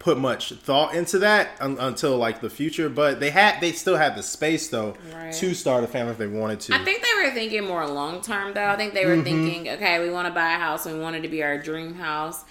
put 0.00 0.18
much 0.18 0.50
thought 0.54 0.94
into 0.94 1.18
that 1.18 1.50
un- 1.60 1.76
until 1.78 2.16
like 2.16 2.40
the 2.40 2.50
future. 2.50 2.88
But 2.88 3.20
they 3.20 3.30
had 3.30 3.60
they 3.60 3.70
still 3.72 3.96
had 3.96 4.16
the 4.16 4.22
space 4.24 4.66
though 4.68 4.96
Right. 5.14 5.32
to 5.34 5.54
start 5.54 5.84
a 5.84 5.86
family 5.86 6.12
if 6.12 6.18
they 6.18 6.26
wanted 6.26 6.58
to. 6.60 6.74
I 6.74 6.82
think 6.84 7.02
they 7.04 7.22
were 7.22 7.30
thinking 7.32 7.64
more 7.64 7.86
long 7.86 8.20
term 8.22 8.52
though. 8.54 8.66
I 8.66 8.76
think 8.76 8.94
they 8.94 9.06
were 9.06 9.14
Mm-hmm. 9.16 9.24
thinking, 9.24 9.68
okay, 9.74 10.00
we 10.00 10.10
want 10.10 10.26
to 10.26 10.34
buy 10.34 10.54
a 10.54 10.58
house 10.58 10.84
we 10.86 10.98
want 10.98 11.14
it 11.16 11.20
to 11.20 11.28
be 11.28 11.42
our 11.44 11.56
dream 11.58 11.94
house. 11.94 12.44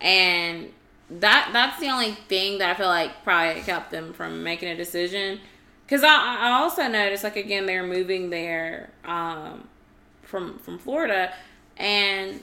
And 0.00 0.70
that 1.08 1.50
that's 1.52 1.78
the 1.80 1.88
only 1.88 2.12
thing 2.28 2.58
that 2.58 2.70
I 2.70 2.74
feel 2.74 2.88
like 2.88 3.22
probably 3.22 3.62
kept 3.62 3.90
them 3.92 4.12
from 4.12 4.42
making 4.42 4.68
a 4.68 4.76
decision. 4.76 5.40
Cause 5.88 6.02
I, 6.02 6.08
I 6.40 6.50
also 6.60 6.88
noticed 6.88 7.22
like 7.22 7.36
again 7.36 7.66
they're 7.66 7.86
moving 7.86 8.30
there 8.30 8.90
um, 9.04 9.68
from 10.22 10.58
from 10.58 10.78
Florida 10.78 11.32
and 11.76 12.40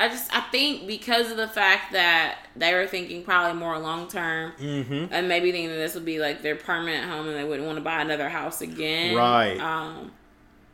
I 0.00 0.08
just 0.08 0.34
I 0.34 0.40
think 0.40 0.86
because 0.86 1.30
of 1.30 1.36
the 1.36 1.46
fact 1.46 1.92
that 1.92 2.38
they 2.56 2.72
were 2.72 2.86
thinking 2.86 3.22
probably 3.22 3.58
more 3.60 3.78
long 3.78 4.08
term 4.08 4.52
mm-hmm. 4.58 5.12
and 5.12 5.28
maybe 5.28 5.52
thinking 5.52 5.68
that 5.68 5.76
this 5.76 5.94
would 5.94 6.06
be 6.06 6.18
like 6.18 6.40
their 6.40 6.56
permanent 6.56 7.10
home 7.10 7.28
and 7.28 7.36
they 7.36 7.44
wouldn't 7.44 7.66
want 7.66 7.76
to 7.76 7.84
buy 7.84 8.00
another 8.00 8.30
house 8.30 8.62
again. 8.62 9.14
Right. 9.14 9.58
Um, 9.60 10.12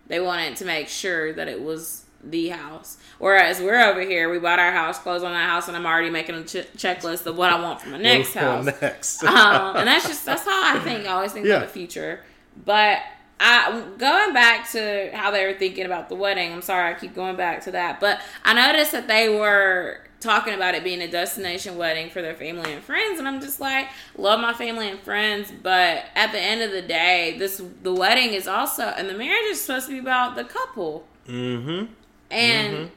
they 0.07 0.21
wanted 0.21 0.55
to 0.59 0.65
make 0.65 0.89
sure 0.89 1.33
that 1.33 1.49
it 1.49 1.61
was 1.61 2.05
the 2.23 2.51
house. 2.51 2.99
Whereas 3.19 3.61
we're 3.61 3.83
over 3.83 4.01
here, 4.01 4.31
we 4.31 4.39
bought 4.39 4.61
our 4.61 4.71
house, 4.71 4.99
closed 5.01 5.25
on 5.25 5.33
that 5.33 5.49
house, 5.49 5.67
and 5.67 5.77
I'm 5.77 5.87
already 5.87 6.11
making 6.11 6.37
a 6.37 6.45
ch- 6.45 6.73
checklist 6.77 7.27
of 7.27 7.37
what 7.37 7.53
I 7.53 7.61
want 7.61 7.81
for 7.81 7.89
my 7.89 7.99
next 7.99 8.35
house. 8.35 8.65
Next. 8.81 9.25
um, 9.25 9.77
and 9.77 9.89
that's 9.89 10.07
just 10.07 10.25
that's 10.25 10.45
how 10.45 10.77
I 10.77 10.79
think. 10.81 11.05
I 11.05 11.13
always 11.13 11.33
think 11.33 11.47
Yeah. 11.47 11.57
about 11.57 11.67
the 11.67 11.73
future. 11.73 12.21
But 12.65 13.01
I 13.39 13.85
going 13.99 14.33
back 14.33 14.71
to 14.73 15.11
how 15.13 15.31
they 15.31 15.45
were 15.45 15.55
thinking 15.55 15.85
about 15.85 16.09
the 16.09 16.15
wedding. 16.15 16.53
I'm 16.53 16.63
sorry, 16.63 16.95
I 16.95 16.99
keep 16.99 17.15
going 17.15 17.37
back 17.37 17.63
to 17.65 17.71
that, 17.73 18.01
but 18.01 18.21
I 18.45 18.55
noticed 18.55 18.93
that 18.93 19.09
they 19.09 19.29
were 19.29 20.01
talking 20.21 20.55
about 20.55 20.75
it 20.75 20.83
being 20.83 21.03
a 21.03 21.09
destination 21.09 21.77
wedding 21.77 22.09
for 22.09 22.23
their 22.23 22.35
family 22.35 22.73
and 22.73 22.83
friends, 22.83 23.19
and 23.19 23.29
I'm 23.29 23.41
just 23.41 23.61
like, 23.61 23.89
love 24.17 24.41
my 24.41 24.55
family 24.55 24.89
and 24.89 24.99
friends, 25.01 25.53
but 25.63 26.05
at 26.15 26.33
the 26.33 26.41
end 26.41 26.63
of 26.63 26.71
the 26.71 26.83
day, 26.83 27.37
this 27.39 27.61
the 27.83 27.93
wedding 27.93 28.33
is 28.33 28.49
also 28.49 28.85
and 28.85 29.09
the 29.09 29.15
marriage 29.15 29.51
is 29.51 29.61
supposed 29.61 29.87
to 29.87 29.93
be 29.93 29.99
about 29.99 30.37
the 30.37 30.45
couple, 30.45 31.07
mm-hmm. 31.29 31.93
and. 32.31 32.91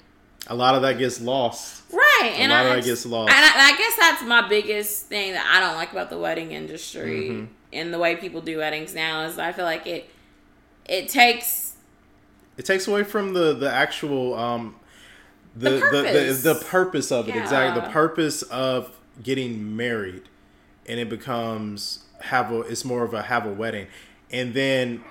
A 0.48 0.56
lot 0.56 0.74
of 0.74 0.82
that 0.82 0.98
gets 0.98 1.22
lost. 1.22 1.84
Right, 1.92 2.34
and 2.38 2.52
lot 2.52 2.66
of 2.66 2.72
I, 2.72 2.76
that 2.78 2.86
gets 2.86 3.06
lost. 3.06 3.32
And 3.32 3.46
I, 3.46 3.72
I 3.72 3.78
guess 3.78 3.96
that's 4.00 4.24
my 4.24 4.48
biggest 4.48 5.06
thing 5.06 5.34
that 5.34 5.46
I 5.46 5.60
don't 5.60 5.76
like 5.76 5.92
about 5.92 6.10
the 6.10 6.18
wedding 6.18 6.54
industry 6.54 7.30
Mm-hmm. 7.30 7.54
and 7.74 7.94
the 7.94 8.00
way 8.00 8.16
people 8.16 8.42
do 8.42 8.58
weddings 8.58 8.96
now 8.96 9.26
is 9.26 9.38
I 9.38 9.52
feel 9.52 9.66
like 9.66 9.86
it 9.86 10.10
it 10.90 11.10
takes 11.10 11.76
It 12.58 12.66
takes 12.66 12.88
away 12.88 13.04
from 13.04 13.34
the 13.34 13.54
the 13.54 13.72
actual 13.72 14.34
um 14.36 14.76
the 15.56 15.70
The 15.72 15.76
the 15.76 15.80
the, 15.80 16.04
purpose. 16.04 16.44
the, 16.44 16.56
purpose 16.56 17.12
of 17.12 17.30
it 17.30 17.36
exactly. 17.36 17.82
The 17.82 17.90
purpose 17.90 18.42
of 18.44 18.98
getting 19.24 19.76
married, 19.76 20.24
and 20.86 21.00
it 21.00 21.10
becomes 21.10 22.04
have 22.22 22.52
a 22.52 22.62
it's 22.62 22.86
more 22.86 23.04
of 23.04 23.14
a 23.14 23.24
have 23.24 23.46
a 23.46 23.54
wedding, 23.54 23.88
and 24.32 24.54
then 24.54 25.04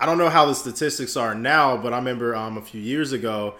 I 0.00 0.06
don't 0.06 0.18
know 0.18 0.28
how 0.28 0.46
the 0.46 0.54
statistics 0.54 1.16
are 1.16 1.34
now, 1.34 1.76
but 1.76 1.92
I 1.92 1.96
remember 1.98 2.34
um, 2.34 2.58
a 2.58 2.62
few 2.62 2.80
years 2.80 3.12
ago, 3.12 3.54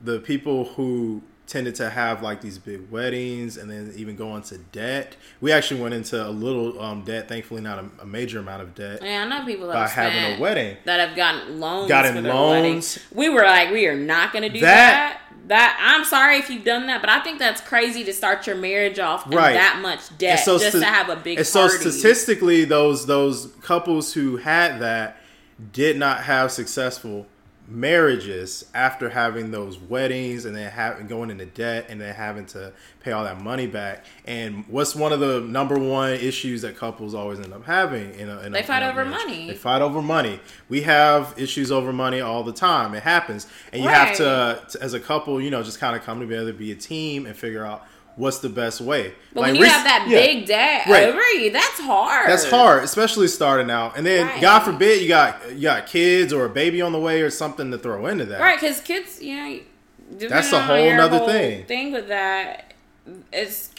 the 0.00 0.18
people 0.20 0.64
who 0.64 1.22
tended 1.46 1.74
to 1.74 1.90
have 1.90 2.22
like 2.22 2.40
these 2.40 2.58
big 2.58 2.90
weddings 2.90 3.56
and 3.56 3.70
then 3.70 3.92
even 3.96 4.16
go 4.16 4.34
into 4.36 4.58
debt. 4.58 5.16
We 5.40 5.52
actually 5.52 5.80
went 5.80 5.94
into 5.94 6.26
a 6.26 6.30
little 6.30 6.80
um, 6.80 7.02
debt, 7.02 7.28
thankfully 7.28 7.60
not 7.60 7.78
a, 7.78 8.02
a, 8.02 8.06
major 8.06 8.38
amount 8.38 8.62
of 8.62 8.74
debt. 8.74 9.00
Yeah, 9.02 9.24
I 9.24 9.28
know 9.28 9.44
people 9.44 9.66
that 9.66 9.74
by 9.74 9.88
having 9.88 10.38
a 10.38 10.40
wedding 10.40 10.76
that 10.84 11.06
have 11.06 11.16
gotten 11.16 11.60
loans. 11.60 11.88
Gotten 11.88 12.24
loans. 12.24 12.98
We 13.12 13.28
were 13.28 13.42
like, 13.42 13.70
we 13.70 13.86
are 13.86 13.96
not 13.96 14.32
going 14.32 14.42
to 14.42 14.48
do 14.48 14.60
that. 14.60 15.20
that. 15.20 15.20
That 15.46 15.78
I'm 15.78 16.06
sorry 16.06 16.38
if 16.38 16.48
you've 16.48 16.64
done 16.64 16.86
that, 16.86 17.02
but 17.02 17.10
I 17.10 17.20
think 17.20 17.38
that's 17.38 17.60
crazy 17.60 18.02
to 18.04 18.14
start 18.14 18.46
your 18.46 18.56
marriage 18.56 18.98
off 18.98 19.26
right. 19.26 19.52
that 19.52 19.80
much 19.82 20.16
debt 20.16 20.40
so 20.40 20.58
just 20.58 20.72
st- 20.72 20.82
to 20.82 20.88
have 20.88 21.10
a 21.10 21.16
big. 21.16 21.36
And 21.38 21.46
party. 21.46 21.76
so 21.76 21.90
statistically, 21.90 22.64
those 22.64 23.04
those 23.04 23.52
couples 23.60 24.14
who 24.14 24.38
had 24.38 24.80
that 24.80 25.18
did 25.72 25.98
not 25.98 26.22
have 26.22 26.50
successful 26.50 27.26
marriages 27.66 28.66
after 28.74 29.08
having 29.08 29.50
those 29.50 29.78
weddings 29.78 30.44
and 30.44 30.54
then 30.54 30.70
having 30.70 31.06
going 31.06 31.30
into 31.30 31.46
debt 31.46 31.86
and 31.88 32.00
then 32.00 32.14
having 32.14 32.44
to 32.44 32.72
pay 33.00 33.12
all 33.12 33.24
that 33.24 33.40
money 33.40 33.66
back. 33.66 34.04
And 34.26 34.64
what's 34.68 34.94
one 34.94 35.12
of 35.12 35.20
the 35.20 35.40
number 35.40 35.78
one 35.78 36.12
issues 36.12 36.62
that 36.62 36.76
couples 36.76 37.14
always 37.14 37.40
end 37.40 37.52
up 37.52 37.64
having? 37.64 38.14
In 38.14 38.28
a, 38.28 38.40
in 38.40 38.52
they 38.52 38.60
a, 38.60 38.64
fight 38.64 38.82
over 38.82 39.04
money. 39.04 39.48
They 39.48 39.54
fight 39.54 39.82
over 39.82 40.02
money. 40.02 40.40
We 40.68 40.82
have 40.82 41.34
issues 41.38 41.72
over 41.72 41.92
money 41.92 42.20
all 42.20 42.42
the 42.42 42.52
time. 42.52 42.94
It 42.94 43.02
happens, 43.02 43.46
and 43.72 43.82
you 43.82 43.88
right. 43.88 44.08
have 44.08 44.16
to, 44.18 44.62
to, 44.70 44.82
as 44.82 44.94
a 44.94 45.00
couple, 45.00 45.40
you 45.40 45.50
know, 45.50 45.62
just 45.62 45.80
kind 45.80 45.96
of 45.96 46.02
come 46.02 46.20
together, 46.20 46.52
be 46.52 46.72
a 46.72 46.76
team, 46.76 47.26
and 47.26 47.34
figure 47.36 47.64
out 47.64 47.86
what's 48.16 48.38
the 48.38 48.48
best 48.48 48.80
way. 48.80 49.14
But 49.32 49.42
like, 49.42 49.52
when 49.52 49.60
you 49.60 49.66
have 49.66 49.84
that 49.84 50.06
yeah, 50.08 50.18
big 50.18 50.46
debt 50.46 50.86
right. 50.86 51.08
over 51.08 51.22
you, 51.32 51.50
that's 51.50 51.80
hard. 51.80 52.28
That's 52.28 52.48
hard, 52.48 52.84
especially 52.84 53.28
starting 53.28 53.70
out. 53.70 53.96
And 53.96 54.06
then, 54.06 54.26
right. 54.26 54.40
God 54.40 54.60
forbid, 54.60 55.02
you 55.02 55.08
got 55.08 55.52
you 55.52 55.62
got 55.62 55.86
kids 55.86 56.32
or 56.32 56.44
a 56.44 56.50
baby 56.50 56.80
on 56.80 56.92
the 56.92 57.00
way 57.00 57.22
or 57.22 57.30
something 57.30 57.70
to 57.70 57.78
throw 57.78 58.06
into 58.06 58.24
that. 58.26 58.40
Right? 58.40 58.60
Because 58.60 58.80
kids, 58.80 59.20
you 59.22 59.36
know, 59.36 59.60
that's 60.28 60.52
a 60.52 60.62
whole 60.62 61.00
other 61.00 61.20
thing. 61.26 61.60
The 61.60 61.66
thing 61.66 61.92
with 61.92 62.08
that, 62.08 62.74
it's 63.32 63.70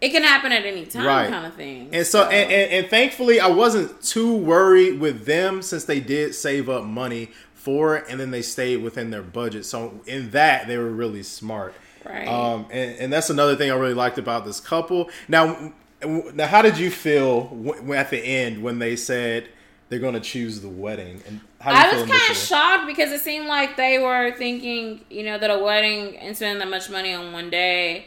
it 0.00 0.10
can 0.10 0.22
happen 0.22 0.52
at 0.52 0.64
any 0.64 0.86
time, 0.86 1.06
right. 1.06 1.28
kind 1.28 1.46
of 1.46 1.54
thing. 1.54 1.90
And 1.92 2.06
so, 2.06 2.22
so. 2.22 2.30
And, 2.30 2.52
and, 2.52 2.72
and 2.72 2.86
thankfully, 2.88 3.40
I 3.40 3.48
wasn't 3.48 4.00
too 4.00 4.36
worried 4.36 5.00
with 5.00 5.26
them 5.26 5.60
since 5.60 5.84
they 5.84 5.98
did 5.98 6.34
save 6.34 6.68
up 6.68 6.84
money 6.84 7.32
for 7.54 7.96
it, 7.96 8.04
and 8.08 8.20
then 8.20 8.30
they 8.30 8.42
stayed 8.42 8.76
within 8.76 9.10
their 9.10 9.22
budget. 9.22 9.66
So 9.66 10.00
in 10.06 10.30
that, 10.30 10.68
they 10.68 10.78
were 10.78 10.90
really 10.90 11.24
smart. 11.24 11.74
Right. 12.08 12.26
Um, 12.26 12.66
and, 12.70 12.96
and 12.98 13.12
that's 13.12 13.30
another 13.30 13.54
thing 13.56 13.70
I 13.70 13.74
really 13.74 13.94
liked 13.94 14.18
about 14.18 14.44
this 14.44 14.60
couple. 14.60 15.10
Now, 15.28 15.72
now, 16.02 16.46
how 16.46 16.62
did 16.62 16.78
you 16.78 16.90
feel 16.90 17.48
w- 17.48 17.92
at 17.92 18.10
the 18.10 18.18
end 18.18 18.62
when 18.62 18.78
they 18.78 18.96
said 18.96 19.48
they're 19.88 19.98
going 19.98 20.14
to 20.14 20.20
choose 20.20 20.60
the 20.60 20.68
wedding? 20.68 21.22
And 21.26 21.40
I 21.60 21.92
was 21.92 22.08
kind 22.08 22.30
of 22.30 22.36
shocked 22.36 22.86
because 22.86 23.10
it 23.10 23.20
seemed 23.20 23.46
like 23.46 23.76
they 23.76 23.98
were 23.98 24.32
thinking, 24.36 25.04
you 25.10 25.24
know, 25.24 25.38
that 25.38 25.50
a 25.50 25.58
wedding 25.58 26.16
and 26.16 26.36
spending 26.36 26.60
that 26.60 26.70
much 26.70 26.88
money 26.88 27.12
on 27.12 27.32
one 27.32 27.50
day 27.50 28.06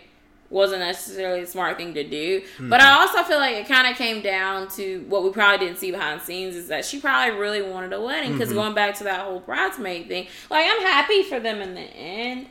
wasn't 0.49 0.81
necessarily 0.81 1.41
a 1.41 1.47
smart 1.47 1.77
thing 1.77 1.93
to 1.93 2.03
do. 2.07 2.41
Mm-hmm. 2.41 2.69
But 2.69 2.81
I 2.81 2.91
also 2.91 3.23
feel 3.23 3.39
like 3.39 3.55
it 3.55 3.67
kind 3.67 3.87
of 3.87 3.97
came 3.97 4.21
down 4.21 4.67
to 4.71 5.05
what 5.07 5.23
we 5.23 5.31
probably 5.31 5.65
didn't 5.65 5.79
see 5.79 5.91
behind 5.91 6.19
the 6.19 6.25
scenes 6.25 6.55
is 6.55 6.67
that 6.67 6.85
she 6.85 6.99
probably 6.99 7.37
really 7.37 7.61
wanted 7.61 7.93
a 7.93 8.01
wedding 8.01 8.33
because 8.33 8.49
mm-hmm. 8.49 8.57
going 8.57 8.75
back 8.75 8.95
to 8.95 9.05
that 9.05 9.21
whole 9.21 9.39
bridesmaid 9.39 10.07
thing, 10.07 10.27
like 10.49 10.65
I'm 10.69 10.81
happy 10.81 11.23
for 11.23 11.39
them 11.39 11.61
in 11.61 11.73
the 11.73 11.81
end. 11.81 12.47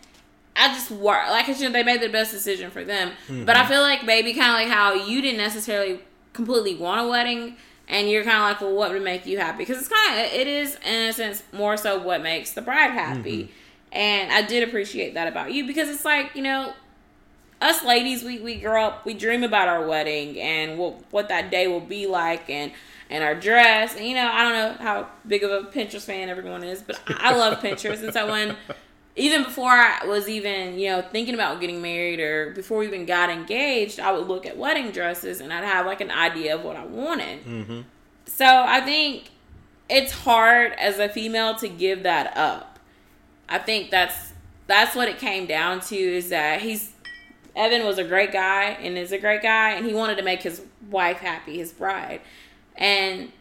I 0.56 0.68
just 0.74 0.90
work 0.90 1.28
like 1.28 1.48
you 1.48 1.54
know, 1.64 1.70
they 1.70 1.82
made 1.82 2.00
the 2.00 2.08
best 2.08 2.32
decision 2.32 2.70
for 2.70 2.84
them. 2.84 3.12
Mm-hmm. 3.28 3.44
But 3.44 3.56
I 3.56 3.66
feel 3.66 3.80
like 3.80 4.04
maybe 4.04 4.34
kind 4.34 4.48
of 4.48 4.54
like 4.54 4.68
how 4.68 4.94
you 4.94 5.22
didn't 5.22 5.38
necessarily 5.38 6.00
completely 6.32 6.74
want 6.76 7.00
a 7.00 7.08
wedding, 7.08 7.56
and 7.88 8.10
you're 8.10 8.24
kind 8.24 8.36
of 8.36 8.42
like, 8.42 8.60
well, 8.60 8.76
what 8.76 8.92
would 8.92 9.02
make 9.02 9.26
you 9.26 9.38
happy? 9.38 9.58
Because 9.58 9.78
it's 9.78 9.88
kind 9.88 10.20
of 10.20 10.32
it 10.32 10.46
is 10.46 10.76
in 10.84 11.08
a 11.08 11.12
sense 11.12 11.42
more 11.52 11.76
so 11.76 11.98
what 11.98 12.22
makes 12.22 12.52
the 12.52 12.62
bride 12.62 12.90
happy. 12.90 13.44
Mm-hmm. 13.44 13.52
And 13.92 14.32
I 14.32 14.42
did 14.42 14.68
appreciate 14.68 15.14
that 15.14 15.26
about 15.26 15.52
you 15.52 15.66
because 15.66 15.88
it's 15.88 16.04
like 16.04 16.34
you 16.34 16.42
know, 16.42 16.72
us 17.60 17.84
ladies, 17.84 18.22
we 18.22 18.38
we 18.38 18.56
grow 18.56 18.84
up, 18.84 19.06
we 19.06 19.14
dream 19.14 19.42
about 19.42 19.68
our 19.68 19.86
wedding 19.86 20.38
and 20.40 20.78
what 20.78 21.02
what 21.10 21.28
that 21.28 21.50
day 21.50 21.68
will 21.68 21.80
be 21.80 22.06
like, 22.06 22.50
and 22.50 22.72
and 23.08 23.24
our 23.24 23.34
dress. 23.34 23.96
And 23.96 24.06
you 24.06 24.14
know, 24.14 24.30
I 24.30 24.42
don't 24.42 24.52
know 24.52 24.84
how 24.84 25.08
big 25.26 25.42
of 25.42 25.50
a 25.50 25.68
Pinterest 25.68 26.04
fan 26.04 26.28
everyone 26.28 26.64
is, 26.64 26.82
but 26.82 27.00
I 27.08 27.34
love 27.34 27.60
Pinterest. 27.60 28.02
And 28.02 28.12
so 28.12 28.30
when 28.30 28.56
even 29.20 29.44
before 29.44 29.70
I 29.70 30.06
was 30.06 30.28
even, 30.28 30.78
you 30.78 30.88
know, 30.88 31.02
thinking 31.02 31.34
about 31.34 31.60
getting 31.60 31.82
married 31.82 32.20
or 32.20 32.52
before 32.52 32.78
we 32.78 32.86
even 32.86 33.04
got 33.04 33.28
engaged, 33.28 34.00
I 34.00 34.12
would 34.12 34.26
look 34.26 34.46
at 34.46 34.56
wedding 34.56 34.90
dresses 34.92 35.40
and 35.40 35.52
I'd 35.52 35.62
have 35.62 35.84
like 35.84 36.00
an 36.00 36.10
idea 36.10 36.54
of 36.54 36.64
what 36.64 36.76
I 36.76 36.86
wanted. 36.86 37.44
Mm-hmm. 37.44 37.80
So 38.24 38.46
I 38.46 38.80
think 38.80 39.30
it's 39.90 40.12
hard 40.12 40.72
as 40.72 40.98
a 40.98 41.08
female 41.08 41.54
to 41.56 41.68
give 41.68 42.04
that 42.04 42.34
up. 42.36 42.78
I 43.48 43.58
think 43.58 43.90
that's 43.90 44.32
that's 44.66 44.96
what 44.96 45.08
it 45.08 45.18
came 45.18 45.46
down 45.46 45.80
to 45.80 45.96
is 45.96 46.30
that 46.30 46.62
he's 46.62 46.92
Evan 47.54 47.84
was 47.84 47.98
a 47.98 48.04
great 48.04 48.32
guy 48.32 48.70
and 48.80 48.96
is 48.96 49.12
a 49.12 49.18
great 49.18 49.42
guy 49.42 49.72
and 49.72 49.84
he 49.84 49.92
wanted 49.92 50.16
to 50.16 50.22
make 50.22 50.42
his 50.42 50.62
wife 50.88 51.18
happy, 51.18 51.58
his 51.58 51.72
bride. 51.72 52.22
And 52.74 53.32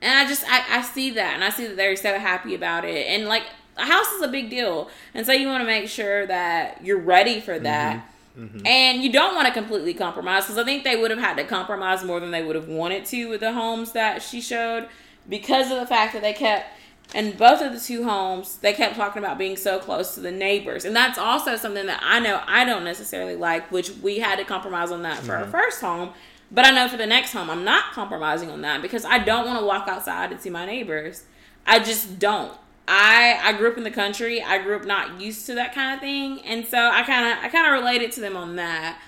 and 0.00 0.18
I 0.18 0.26
just 0.26 0.44
I, 0.48 0.78
I 0.78 0.82
see 0.82 1.10
that 1.10 1.34
and 1.34 1.44
I 1.44 1.50
see 1.50 1.66
that 1.66 1.76
they're 1.76 1.94
so 1.96 2.18
happy 2.18 2.54
about 2.54 2.86
it. 2.86 3.06
And 3.08 3.26
like 3.26 3.42
a 3.76 3.84
house 3.84 4.06
is 4.12 4.22
a 4.22 4.28
big 4.28 4.50
deal, 4.50 4.88
and 5.14 5.26
so 5.26 5.32
you 5.32 5.48
want 5.48 5.60
to 5.60 5.66
make 5.66 5.88
sure 5.88 6.26
that 6.26 6.84
you're 6.84 7.00
ready 7.00 7.40
for 7.40 7.58
that. 7.58 7.98
Mm-hmm. 7.98 8.06
Mm-hmm. 8.36 8.66
And 8.66 9.02
you 9.02 9.10
don't 9.10 9.34
want 9.34 9.48
to 9.48 9.54
completely 9.54 9.94
compromise 9.94 10.44
because 10.44 10.58
I 10.58 10.64
think 10.64 10.84
they 10.84 10.94
would 10.94 11.10
have 11.10 11.18
had 11.18 11.38
to 11.38 11.44
compromise 11.44 12.04
more 12.04 12.20
than 12.20 12.32
they 12.32 12.42
would 12.42 12.54
have 12.54 12.68
wanted 12.68 13.06
to 13.06 13.30
with 13.30 13.40
the 13.40 13.54
homes 13.54 13.92
that 13.92 14.20
she 14.20 14.42
showed 14.42 14.88
because 15.26 15.70
of 15.70 15.80
the 15.80 15.86
fact 15.86 16.12
that 16.12 16.20
they 16.20 16.34
kept 16.34 16.68
and 17.14 17.36
both 17.38 17.62
of 17.62 17.72
the 17.72 17.80
two 17.80 18.04
homes 18.04 18.58
they 18.58 18.72
kept 18.72 18.96
talking 18.96 19.22
about 19.22 19.38
being 19.38 19.56
so 19.56 19.78
close 19.78 20.14
to 20.14 20.20
the 20.20 20.30
neighbors 20.30 20.84
and 20.84 20.94
that's 20.94 21.18
also 21.18 21.56
something 21.56 21.86
that 21.86 22.00
i 22.02 22.18
know 22.18 22.42
i 22.46 22.64
don't 22.64 22.84
necessarily 22.84 23.36
like 23.36 23.70
which 23.70 23.90
we 24.02 24.18
had 24.18 24.36
to 24.36 24.44
compromise 24.44 24.90
on 24.90 25.02
that 25.02 25.18
for 25.18 25.32
mm-hmm. 25.32 25.44
our 25.44 25.46
first 25.46 25.80
home 25.80 26.10
but 26.50 26.64
i 26.64 26.70
know 26.70 26.88
for 26.88 26.96
the 26.96 27.06
next 27.06 27.32
home 27.32 27.48
i'm 27.48 27.64
not 27.64 27.92
compromising 27.92 28.50
on 28.50 28.60
that 28.60 28.82
because 28.82 29.04
i 29.04 29.18
don't 29.18 29.46
want 29.46 29.58
to 29.58 29.64
walk 29.64 29.86
outside 29.88 30.32
and 30.32 30.40
see 30.40 30.50
my 30.50 30.66
neighbors 30.66 31.24
i 31.66 31.78
just 31.78 32.18
don't 32.18 32.52
I 32.88 33.38
I 33.42 33.52
grew 33.54 33.70
up 33.70 33.76
in 33.76 33.84
the 33.84 33.90
country. 33.90 34.42
I 34.42 34.58
grew 34.62 34.76
up 34.76 34.84
not 34.84 35.20
used 35.20 35.46
to 35.46 35.54
that 35.56 35.74
kind 35.74 35.94
of 35.94 36.00
thing, 36.00 36.40
and 36.42 36.66
so 36.66 36.78
I 36.78 37.02
kind 37.02 37.26
of 37.26 37.44
I 37.44 37.48
kind 37.48 37.66
of 37.66 37.72
related 37.72 38.12
to 38.12 38.20
them 38.20 38.36
on 38.36 38.56
that. 38.56 39.00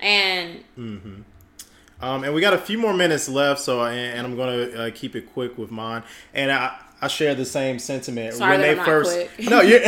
And 0.00 0.64
mm-hmm. 0.78 1.22
um, 2.00 2.24
and 2.24 2.34
we 2.34 2.40
got 2.40 2.54
a 2.54 2.58
few 2.58 2.78
more 2.78 2.94
minutes 2.94 3.28
left, 3.28 3.60
so 3.60 3.82
and, 3.82 4.18
and 4.18 4.26
I'm 4.26 4.36
gonna 4.36 4.86
uh, 4.86 4.90
keep 4.94 5.14
it 5.14 5.32
quick 5.32 5.58
with 5.58 5.70
mine. 5.70 6.02
And 6.32 6.50
I 6.50 6.78
I 7.00 7.08
share 7.08 7.34
the 7.34 7.44
same 7.44 7.78
sentiment 7.78 8.34
Sorry 8.34 8.58
when 8.58 8.60
they 8.60 8.82
first. 8.82 9.28
no, 9.40 9.60
you're 9.60 9.80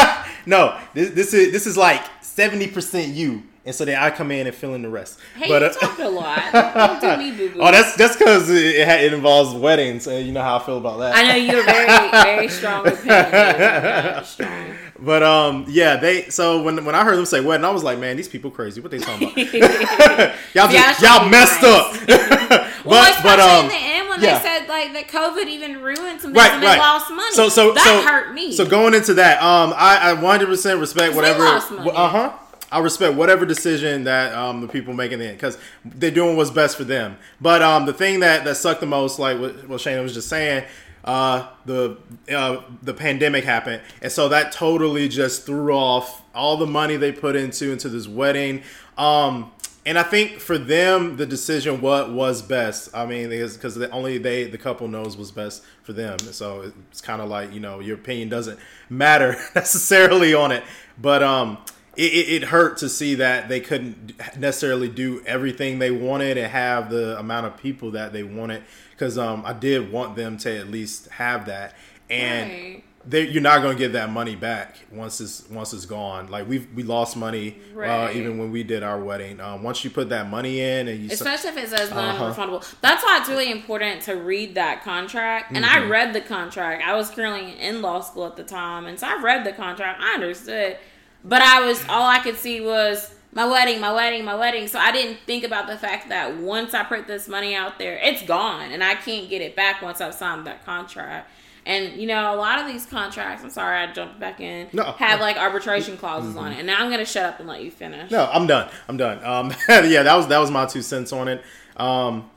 no. 0.46 0.78
This, 0.94 1.10
this 1.10 1.34
is 1.34 1.52
this 1.52 1.66
is 1.66 1.76
like 1.76 2.02
seventy 2.20 2.66
percent 2.66 3.14
you 3.14 3.44
and 3.64 3.74
so 3.74 3.84
then 3.84 3.96
I 3.96 4.10
come 4.10 4.32
in 4.32 4.46
and 4.46 4.56
fill 4.56 4.74
in 4.74 4.82
the 4.82 4.88
rest. 4.88 5.20
Hey, 5.36 5.48
but, 5.48 5.62
you 5.62 5.68
uh, 5.68 5.72
talk 5.72 5.98
a 6.00 6.08
lot. 6.08 6.52
Don't 7.00 7.00
do 7.00 7.16
me, 7.16 7.30
boo 7.36 7.54
boo. 7.54 7.60
Oh, 7.60 7.70
that's 7.70 7.94
that's 7.96 8.16
because 8.16 8.50
it, 8.50 8.88
it, 8.88 9.12
involves 9.12 9.54
weddings, 9.54 10.08
and 10.08 10.26
you 10.26 10.32
know 10.32 10.42
how 10.42 10.56
I 10.56 10.62
feel 10.64 10.78
about 10.78 10.98
that. 10.98 11.14
I 11.14 11.28
know 11.28 11.34
you're 11.36 11.64
very 11.64 12.10
very 12.10 12.48
strong 12.48 12.86
opinion. 12.88 14.24
strong. 14.24 14.74
But 14.98 15.22
um, 15.22 15.66
yeah, 15.68 15.96
they. 15.96 16.28
So 16.28 16.62
when 16.62 16.84
when 16.84 16.96
I 16.96 17.04
heard 17.04 17.16
them 17.16 17.24
say 17.24 17.40
wedding, 17.40 17.64
I 17.64 17.70
was 17.70 17.84
like, 17.84 18.00
man, 18.00 18.16
these 18.16 18.28
people 18.28 18.50
crazy. 18.50 18.80
What 18.80 18.90
they 18.90 18.98
talking 18.98 19.30
about? 19.30 19.36
y'all 20.54 20.68
just, 20.68 21.02
y'all 21.02 21.28
messed 21.28 21.62
up. 21.62 21.92
but 22.06 22.84
well, 22.84 23.22
but 23.22 23.38
um, 23.38 23.66
in 23.66 23.68
the 23.68 23.76
end 23.76 24.08
when 24.08 24.20
yeah. 24.20 24.38
they 24.38 24.44
said 24.44 24.68
like 24.68 24.92
that 24.92 25.06
COVID 25.06 25.46
even 25.46 25.80
ruined 25.80 26.20
some 26.20 26.32
things 26.32 26.36
right, 26.36 26.52
and 26.52 26.62
they 26.62 26.66
right. 26.66 26.78
lost 26.78 27.10
money. 27.10 27.34
So 27.34 27.48
so 27.48 27.74
that 27.74 27.84
so, 27.84 28.02
hurt 28.10 28.34
me. 28.34 28.52
So 28.52 28.66
going 28.66 28.94
into 28.94 29.14
that, 29.14 29.40
um, 29.40 29.72
I 29.76 29.98
I 29.98 30.12
100 30.14 30.46
percent 30.46 30.80
respect 30.80 31.14
whatever. 31.14 31.44
Uh 31.44 32.08
huh 32.08 32.32
I 32.72 32.78
respect 32.78 33.14
whatever 33.14 33.44
decision 33.44 34.04
that 34.04 34.34
um, 34.34 34.62
the 34.62 34.68
people 34.68 34.94
making 34.94 35.20
it 35.20 35.32
because 35.32 35.58
they're 35.84 36.10
doing 36.10 36.36
what's 36.36 36.50
best 36.50 36.76
for 36.76 36.84
them. 36.84 37.18
But 37.40 37.60
um, 37.60 37.84
the 37.84 37.92
thing 37.92 38.20
that, 38.20 38.44
that 38.44 38.56
sucked 38.56 38.80
the 38.80 38.86
most, 38.86 39.18
like 39.18 39.38
what, 39.38 39.68
what 39.68 39.84
was 39.84 40.14
just 40.14 40.28
saying, 40.28 40.64
uh, 41.04 41.48
the 41.66 41.98
uh, 42.32 42.62
the 42.82 42.94
pandemic 42.94 43.44
happened, 43.44 43.82
and 44.00 44.10
so 44.10 44.28
that 44.28 44.52
totally 44.52 45.08
just 45.08 45.44
threw 45.44 45.74
off 45.74 46.22
all 46.34 46.56
the 46.56 46.66
money 46.66 46.96
they 46.96 47.12
put 47.12 47.34
into 47.36 47.72
into 47.72 47.88
this 47.88 48.06
wedding. 48.06 48.62
Um, 48.96 49.50
and 49.84 49.98
I 49.98 50.04
think 50.04 50.38
for 50.38 50.58
them, 50.58 51.16
the 51.16 51.26
decision 51.26 51.80
what 51.80 52.12
was 52.12 52.40
best. 52.40 52.88
I 52.94 53.04
mean, 53.04 53.30
because 53.30 53.76
only 53.82 54.18
they, 54.18 54.44
the 54.44 54.58
couple, 54.58 54.86
knows 54.86 55.16
what's 55.16 55.32
best 55.32 55.64
for 55.82 55.92
them. 55.92 56.20
So 56.20 56.72
it's 56.90 57.00
kind 57.00 57.20
of 57.20 57.28
like 57.28 57.52
you 57.52 57.58
know, 57.58 57.80
your 57.80 57.96
opinion 57.96 58.28
doesn't 58.28 58.60
matter 58.88 59.36
necessarily 59.56 60.34
on 60.34 60.52
it. 60.52 60.62
But 61.00 61.24
um, 61.24 61.58
it, 61.96 62.42
it, 62.42 62.44
hurt 62.44 62.78
to 62.78 62.88
see 62.88 63.16
that 63.16 63.48
they 63.48 63.60
couldn't 63.60 64.12
necessarily 64.38 64.88
do 64.88 65.22
everything 65.26 65.78
they 65.78 65.90
wanted 65.90 66.38
and 66.38 66.50
have 66.50 66.90
the 66.90 67.18
amount 67.18 67.46
of 67.46 67.56
people 67.58 67.90
that 67.92 68.12
they 68.12 68.22
wanted 68.22 68.62
because 68.92 69.18
um, 69.18 69.42
I 69.44 69.52
did 69.52 69.92
want 69.92 70.16
them 70.16 70.38
to 70.38 70.58
at 70.58 70.68
least 70.68 71.08
have 71.08 71.46
that 71.46 71.74
and 72.08 72.50
right. 72.50 72.84
they, 73.06 73.28
you're 73.28 73.42
not 73.42 73.62
going 73.62 73.76
to 73.76 73.78
get 73.78 73.92
that 73.94 74.10
money 74.10 74.36
back 74.36 74.76
once 74.92 75.20
it's 75.20 75.48
once 75.48 75.72
it's 75.72 75.86
gone. 75.86 76.28
Like 76.28 76.48
we 76.48 76.60
we 76.74 76.82
lost 76.82 77.16
money 77.16 77.58
uh, 77.76 78.10
even 78.12 78.38
when 78.38 78.50
we 78.52 78.62
did 78.62 78.82
our 78.82 79.00
wedding. 79.02 79.40
Um, 79.40 79.62
once 79.62 79.82
you 79.82 79.90
put 79.90 80.10
that 80.10 80.28
money 80.28 80.60
in 80.60 80.88
and 80.88 81.00
you 81.00 81.10
Especially 81.10 81.50
if 81.50 81.56
it 81.56 81.68
says 81.70 81.90
Uh-huh. 81.90 82.18
non-refundable. 82.18 82.74
That's 82.80 83.02
why 83.02 83.18
it's 83.18 83.28
really 83.28 83.50
important 83.50 84.02
to 84.02 84.12
read 84.14 84.54
that 84.56 84.82
contract. 84.82 85.52
And 85.56 85.64
Mm-hmm. 85.64 85.84
I 85.84 85.88
read 85.88 86.12
the 86.12 86.20
contract. 86.20 86.82
I 86.86 86.94
was 86.94 87.10
currently 87.10 87.58
in 87.58 87.82
law 87.82 88.00
school 88.00 88.26
at 88.26 88.36
the 88.36 88.44
time, 88.44 88.86
and 88.86 88.98
so 89.00 89.06
I 89.06 89.20
read 89.22 89.44
the 89.44 89.52
contract. 89.52 90.00
I 90.00 90.14
understood, 90.14 90.76
but 91.24 91.42
I 91.42 91.66
was 91.66 91.84
all 91.88 92.08
I 92.08 92.18
could 92.18 92.36
see 92.36 92.60
was 92.60 93.14
my 93.32 93.46
wedding, 93.46 93.80
my 93.80 93.92
wedding, 93.92 94.24
my 94.24 94.34
wedding. 94.34 94.68
So 94.68 94.78
I 94.78 94.92
didn't 94.92 95.18
think 95.26 95.44
about 95.44 95.66
the 95.66 95.76
fact 95.76 96.08
that 96.10 96.36
once 96.36 96.74
I 96.74 96.84
put 96.84 97.06
this 97.06 97.28
money 97.28 97.54
out 97.54 97.78
there, 97.78 97.98
it's 98.02 98.22
gone, 98.22 98.70
and 98.70 98.84
I 98.84 98.94
can't 98.94 99.28
get 99.28 99.40
it 99.40 99.56
back 99.56 99.82
once 99.82 100.00
I've 100.00 100.14
signed 100.14 100.46
that 100.46 100.64
contract. 100.64 101.30
And 101.64 102.00
you 102.00 102.06
know, 102.08 102.34
a 102.34 102.36
lot 102.36 102.58
of 102.58 102.66
these 102.66 102.86
contracts. 102.86 103.44
I'm 103.44 103.50
sorry, 103.50 103.78
I 103.78 103.92
jumped 103.92 104.18
back 104.18 104.40
in. 104.40 104.68
No. 104.72 104.84
have 104.92 105.20
like 105.20 105.36
arbitration 105.36 105.96
clauses 105.96 106.36
on 106.36 106.52
it, 106.52 106.58
and 106.58 106.66
now 106.66 106.82
I'm 106.82 106.90
gonna 106.90 107.04
shut 107.04 107.24
up 107.24 107.38
and 107.38 107.48
let 107.48 107.62
you 107.62 107.70
finish. 107.70 108.10
No, 108.10 108.28
I'm 108.32 108.46
done. 108.46 108.70
I'm 108.88 108.96
done. 108.96 109.24
Um, 109.24 109.54
yeah, 109.68 110.02
that 110.02 110.14
was 110.14 110.26
that 110.28 110.38
was 110.38 110.50
my 110.50 110.66
two 110.66 110.82
cents 110.82 111.12
on 111.12 111.28
it. 111.28 111.42
Um, 111.76 112.28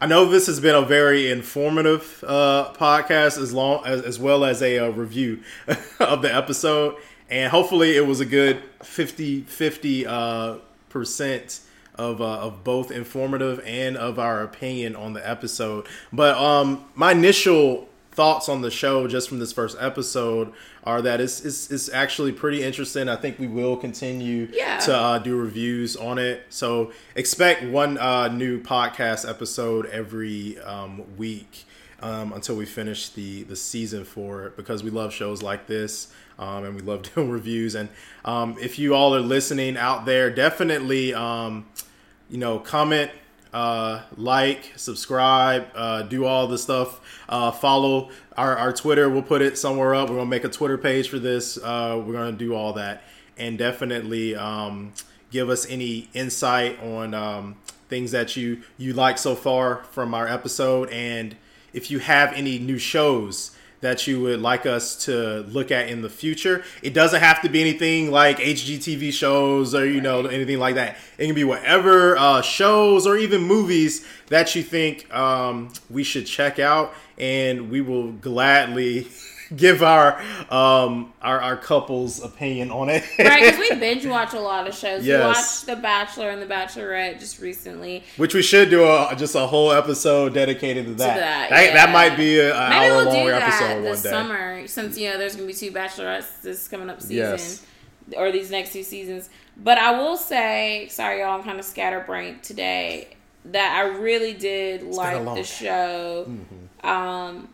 I 0.00 0.06
know 0.06 0.26
this 0.26 0.46
has 0.46 0.60
been 0.60 0.76
a 0.76 0.82
very 0.82 1.28
informative 1.28 2.22
uh, 2.24 2.72
podcast, 2.74 3.42
as 3.42 3.52
long 3.52 3.84
as, 3.84 4.00
as 4.02 4.18
well 4.18 4.44
as 4.44 4.62
a 4.62 4.78
uh, 4.78 4.88
review 4.90 5.42
of 5.98 6.22
the 6.22 6.32
episode, 6.32 6.94
and 7.30 7.50
hopefully 7.50 7.96
it 7.96 8.06
was 8.06 8.20
a 8.20 8.26
good 8.26 8.62
50 8.82 9.42
50 9.42 10.06
uh, 10.06 10.56
percent 10.88 11.60
of 11.94 12.20
uh, 12.20 12.38
of 12.40 12.62
both 12.64 12.90
informative 12.90 13.60
and 13.66 13.96
of 13.96 14.18
our 14.18 14.42
opinion 14.42 14.94
on 14.96 15.12
the 15.12 15.28
episode. 15.28 15.86
But 16.12 16.36
um, 16.36 16.84
my 16.94 17.12
initial 17.12 17.88
thoughts 18.12 18.48
on 18.48 18.62
the 18.62 18.70
show 18.70 19.06
just 19.06 19.28
from 19.28 19.38
this 19.38 19.52
first 19.52 19.76
episode 19.78 20.52
are 20.82 21.00
that 21.02 21.20
it's, 21.20 21.44
it's, 21.44 21.70
it's 21.70 21.88
actually 21.90 22.32
pretty 22.32 22.62
interesting. 22.64 23.08
I 23.08 23.14
think 23.14 23.38
we 23.38 23.46
will 23.46 23.76
continue 23.76 24.48
Yeah. 24.52 24.78
to 24.78 24.96
uh, 24.96 25.18
do 25.20 25.36
reviews 25.36 25.94
on 25.96 26.18
it. 26.18 26.42
So 26.48 26.90
expect 27.14 27.62
one 27.64 27.96
uh, 27.98 28.26
new 28.28 28.60
podcast 28.60 29.28
episode 29.28 29.86
every 29.86 30.58
um, 30.60 31.16
week 31.16 31.64
um, 32.00 32.32
until 32.32 32.56
we 32.56 32.64
finish 32.64 33.08
the 33.10 33.42
the 33.44 33.56
season 33.56 34.04
for 34.04 34.46
it 34.46 34.56
because 34.56 34.82
we 34.82 34.90
love 34.90 35.12
shows 35.12 35.42
like 35.42 35.66
this. 35.66 36.12
Um, 36.38 36.64
and 36.64 36.74
we 36.74 36.82
love 36.82 37.02
doing 37.14 37.30
reviews. 37.30 37.74
And 37.74 37.88
um, 38.24 38.56
if 38.60 38.78
you 38.78 38.94
all 38.94 39.14
are 39.14 39.20
listening 39.20 39.76
out 39.76 40.04
there, 40.04 40.30
definitely, 40.30 41.14
um, 41.14 41.66
you 42.30 42.38
know, 42.38 42.58
comment, 42.58 43.10
uh, 43.52 44.02
like, 44.16 44.72
subscribe, 44.76 45.68
uh, 45.74 46.02
do 46.02 46.24
all 46.24 46.46
the 46.46 46.58
stuff. 46.58 47.00
Uh, 47.28 47.50
follow 47.50 48.10
our, 48.36 48.56
our 48.56 48.72
Twitter. 48.72 49.08
We'll 49.08 49.22
put 49.22 49.42
it 49.42 49.58
somewhere 49.58 49.94
up. 49.94 50.08
We're 50.08 50.16
gonna 50.16 50.30
make 50.30 50.44
a 50.44 50.48
Twitter 50.48 50.78
page 50.78 51.08
for 51.08 51.18
this. 51.18 51.58
Uh, 51.58 52.02
we're 52.04 52.12
gonna 52.12 52.32
do 52.32 52.54
all 52.54 52.74
that, 52.74 53.02
and 53.36 53.58
definitely 53.58 54.36
um, 54.36 54.92
give 55.30 55.48
us 55.50 55.68
any 55.68 56.08
insight 56.14 56.80
on 56.82 57.14
um, 57.14 57.56
things 57.88 58.12
that 58.12 58.36
you 58.36 58.62
you 58.76 58.92
like 58.92 59.18
so 59.18 59.34
far 59.34 59.84
from 59.90 60.14
our 60.14 60.28
episode, 60.28 60.90
and 60.90 61.36
if 61.72 61.90
you 61.90 61.98
have 61.98 62.32
any 62.32 62.58
new 62.58 62.78
shows 62.78 63.52
that 63.80 64.06
you 64.06 64.20
would 64.20 64.40
like 64.40 64.66
us 64.66 65.04
to 65.04 65.40
look 65.48 65.70
at 65.70 65.88
in 65.88 66.02
the 66.02 66.08
future. 66.08 66.64
It 66.82 66.94
doesn't 66.94 67.20
have 67.20 67.42
to 67.42 67.48
be 67.48 67.60
anything 67.60 68.10
like 68.10 68.38
HGTV 68.38 69.12
shows 69.12 69.74
or 69.74 69.86
you 69.86 70.00
know 70.00 70.26
anything 70.26 70.58
like 70.58 70.74
that. 70.74 70.96
It 71.16 71.26
can 71.26 71.34
be 71.34 71.44
whatever 71.44 72.16
uh, 72.16 72.42
shows 72.42 73.06
or 73.06 73.16
even 73.16 73.42
movies 73.42 74.06
that 74.28 74.54
you 74.54 74.62
think 74.62 75.12
um, 75.14 75.72
we 75.88 76.04
should 76.04 76.26
check 76.26 76.58
out, 76.58 76.92
and 77.16 77.70
we 77.70 77.80
will 77.80 78.12
gladly 78.12 79.06
give 79.56 79.82
our 79.82 80.20
um, 80.50 81.12
our, 81.22 81.40
our 81.40 81.56
couple's 81.56 82.22
opinion 82.22 82.70
on 82.70 82.88
it. 82.88 83.02
right? 83.18 83.40
Because 83.40 83.58
we 83.58 83.70
binge 83.80 84.06
watch 84.06 84.34
a 84.34 84.40
lot 84.40 84.66
of 84.68 84.74
shows. 84.74 85.04
Yes. 85.06 85.18
We 85.20 85.26
watched 85.26 85.66
The 85.66 85.76
Bachelor 85.82 86.30
and 86.30 86.40
The 86.42 86.46
Bachelorette 86.46 87.18
just 87.18 87.40
recently. 87.40 88.04
Which 88.16 88.34
we 88.34 88.42
should 88.42 88.70
do 88.70 88.84
a, 88.84 89.14
just 89.16 89.34
a 89.34 89.46
whole 89.46 89.72
episode 89.72 90.34
dedicated 90.34 90.86
to 90.86 90.94
that. 90.94 91.16
that, 91.16 91.50
that, 91.50 91.72
that 91.74 91.86
yeah. 91.88 91.92
might 91.92 92.16
be 92.16 92.38
a, 92.40 92.48
Maybe 92.48 92.54
hour 92.54 92.96
we'll 92.96 93.04
long 93.06 93.26
that 93.28 93.42
episode 93.42 93.82
this 93.82 94.04
one 94.04 94.12
day. 94.12 94.18
summer, 94.18 94.66
since 94.66 94.98
you 94.98 95.10
know 95.10 95.18
there's 95.18 95.34
gonna 95.36 95.46
be 95.46 95.54
two 95.54 95.72
Bachelorettes 95.72 96.42
this 96.42 96.68
coming 96.68 96.90
up 96.90 97.00
season, 97.00 97.16
Yes. 97.16 97.64
or 98.16 98.30
these 98.32 98.50
next 98.50 98.72
two 98.72 98.82
seasons. 98.82 99.30
But 99.56 99.78
I 99.78 99.98
will 99.98 100.16
say, 100.16 100.86
sorry 100.90 101.20
y'all, 101.20 101.36
I'm 101.36 101.42
kind 101.42 101.58
of 101.58 101.64
scatterbrained 101.64 102.42
today. 102.42 103.14
That 103.46 103.72
I 103.82 103.96
really 103.98 104.34
did 104.34 104.82
a 104.82 104.86
like 104.86 105.24
the 105.36 105.42
show, 105.42 106.30
um, 106.84 107.48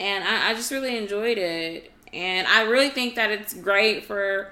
and 0.00 0.24
I, 0.24 0.50
I 0.50 0.54
just 0.54 0.70
really 0.70 0.96
enjoyed 0.96 1.38
it. 1.38 1.92
And 2.12 2.46
I 2.46 2.62
really 2.62 2.88
think 2.88 3.16
that 3.16 3.30
it's 3.30 3.52
great 3.52 4.04
for 4.04 4.50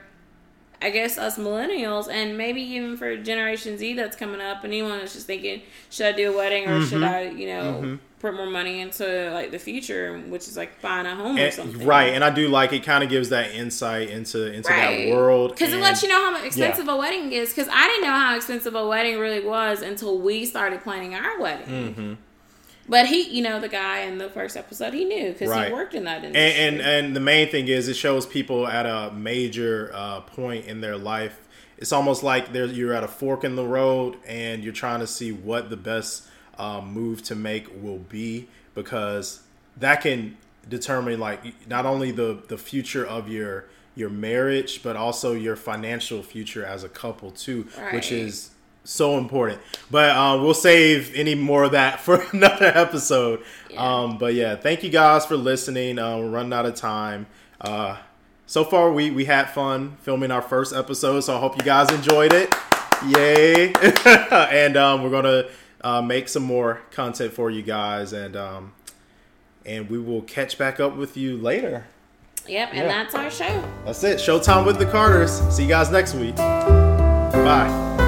I 0.80 0.90
guess 0.90 1.16
us 1.16 1.38
millennials 1.38 2.09
and 2.11 2.37
maybe 2.37 2.61
even 2.61 2.96
for 2.98 3.16
Generation 3.16 3.78
Z 3.78 3.94
that's 3.94 4.14
coming 4.14 4.42
up 4.42 4.62
and 4.62 4.72
anyone 4.72 4.98
that's 4.98 5.14
just 5.14 5.26
thinking, 5.26 5.62
should 5.88 6.06
I 6.06 6.12
do 6.12 6.32
a 6.32 6.37
wedding 6.37 6.68
or 6.68 6.85
should 6.85 7.02
I, 7.02 7.30
you 7.30 7.46
know, 7.46 7.98
put 8.20 8.35
more 8.35 8.46
money 8.46 8.80
into 8.80 9.30
like 9.32 9.50
the 9.50 9.59
future, 9.59 10.18
which 10.28 10.42
is 10.48 10.56
like 10.56 10.82
buying 10.82 11.06
a 11.06 11.14
home 11.14 11.38
or 11.38 11.50
something. 11.50 11.87
right, 11.87 12.12
and 12.12 12.22
I 12.22 12.30
do 12.30 12.48
like 12.48 12.72
it. 12.72 12.82
Kind 12.82 13.02
of 13.02 13.09
gives 13.11 13.30
that 13.30 13.52
insight 13.52 14.11
into 14.11 14.52
into 14.52 14.68
that 14.68 15.11
world 15.11 15.52
Because 15.52 15.72
it 15.72 15.80
lets 15.80 16.02
you 16.02 16.09
know 16.09 16.32
how 16.32 16.44
expensive 16.44 16.88
a 16.88 16.96
wedding 16.96 17.32
is. 17.32 17.50
Because 17.50 17.68
I 17.72 17.87
didn't 17.87 18.02
know 18.02 18.16
how 18.16 18.37
expensive 18.37 18.74
a 18.74 18.87
wedding 18.87 19.18
really 19.18 19.44
was 19.44 19.80
until 19.80 20.18
we 20.18 20.44
started 20.44 20.82
planning 20.82 21.14
our 21.14 21.40
wedding. 21.40 21.66
Mm-hmm. 21.66 22.14
But 22.88 23.07
he, 23.07 23.22
you 23.29 23.42
know, 23.42 23.59
the 23.61 23.68
guy 23.68 24.01
in 24.03 24.18
the 24.18 24.29
first 24.29 24.57
episode, 24.57 24.94
he 24.94 25.05
knew 25.05 25.33
because 25.33 25.49
Right. 25.51 25.68
he 25.68 25.72
worked 25.72 25.94
in 25.94 26.05
that 26.05 26.25
industry. 26.25 26.40
and, 26.42 26.77
and 26.81 26.87
and 27.07 27.16
the 27.16 27.20
main 27.20 27.49
thing 27.49 27.68
is 27.68 27.88
it 27.88 27.94
shows 27.94 28.27
people 28.27 28.66
at 28.66 28.87
a 28.87 29.12
major 29.12 29.90
uh, 29.94 30.20
point 30.20 30.66
in 30.66 30.81
their 30.81 30.96
life. 30.96 31.38
It's 31.79 31.92
almost 31.92 32.22
like 32.22 32.53
there 32.53 32.66
you're 32.66 32.94
at 32.94 33.05
a 33.05 33.09
fork 33.09 33.44
in 33.44 33.57
the 33.57 33.64
road, 33.66 34.16
and 34.27 34.62
you're 34.64 34.72
trying 34.72 35.01
to 35.01 35.07
see 35.07 35.33
what 35.33 35.68
the 35.68 35.77
best 35.77 36.25
uh, 36.59 36.81
move 36.81 37.22
to 37.25 37.35
make 37.35 37.66
will 37.83 37.99
be 37.99 38.49
because 38.75 39.42
that 39.77 40.01
can 40.01 40.37
determine 40.68 41.20
like 41.20 41.68
not 41.68 41.85
only 41.87 42.12
the 42.12 42.42
the 42.49 42.57
future 42.57 43.05
of 43.07 43.29
your 43.29 43.64
your 43.94 44.11
marriage, 44.11 44.83
but 44.83 44.94
also 44.96 45.33
your 45.33 45.57
financial 45.57 46.22
future 46.22 46.64
as 46.64 46.85
a 46.85 46.88
couple 46.88 47.31
too, 47.31 47.66
which 47.92 48.12
is 48.12 48.51
so 48.87 49.18
important. 49.18 49.61
But 49.90 50.11
uh, 50.16 50.38
we'll 50.40 50.55
save 50.55 51.14
any 51.14 51.35
more 51.35 51.64
of 51.64 51.72
that 51.72 52.01
for 52.07 52.22
another 52.33 52.66
episode. 52.75 53.42
Yeah. 53.70 53.85
Um, 54.03 54.18
but 54.18 54.35
yeah, 54.35 54.57
thank 54.57 54.83
you 54.83 54.90
guys 54.90 55.27
for 55.27 55.37
listening. 55.37 55.99
Uh, 55.99 56.18
we're 56.18 56.31
running 56.31 56.53
out 56.53 56.66
of 56.66 56.75
time. 56.75 57.27
Uh, 57.61 57.99
so 58.46 58.64
far, 58.64 58.92
we 58.92 59.11
we 59.11 59.25
had 59.25 59.51
fun 59.51 59.96
filming 60.03 60.31
our 60.31 60.42
first 60.42 60.75
episode, 60.75 61.20
so 61.20 61.37
I 61.37 61.40
hope 61.40 61.57
you 61.57 61.62
guys 61.64 61.90
enjoyed 61.90 62.33
it. 62.33 62.55
Yay! 63.09 63.72
and 64.07 64.77
um, 64.77 65.03
we're 65.03 65.11
gonna 65.11 65.49
uh, 65.83 66.01
make 66.01 66.29
some 66.29 66.44
more 66.44 66.81
content 66.92 67.33
for 67.33 67.51
you 67.51 67.62
guys, 67.62 68.12
and 68.12 68.37
um, 68.37 68.72
and 69.64 69.90
we 69.90 69.99
will 69.99 70.22
catch 70.22 70.59
back 70.59 70.79
up 70.79 70.96
with 70.96 71.16
you 71.16 71.37
later. 71.38 71.87
yep, 72.46 72.68
and 72.68 72.79
Yeah. 72.79 72.87
that's 72.87 73.14
our 73.16 73.31
show. 73.31 73.64
That's 73.85 74.05
it. 74.05 74.18
Showtime 74.18 74.64
with 74.64 74.79
the 74.79 74.87
Carters. 74.87 75.40
See 75.53 75.64
you 75.64 75.68
guys 75.68 75.90
next 75.90 76.14
week. 76.14 76.37
Bye. 76.37 78.06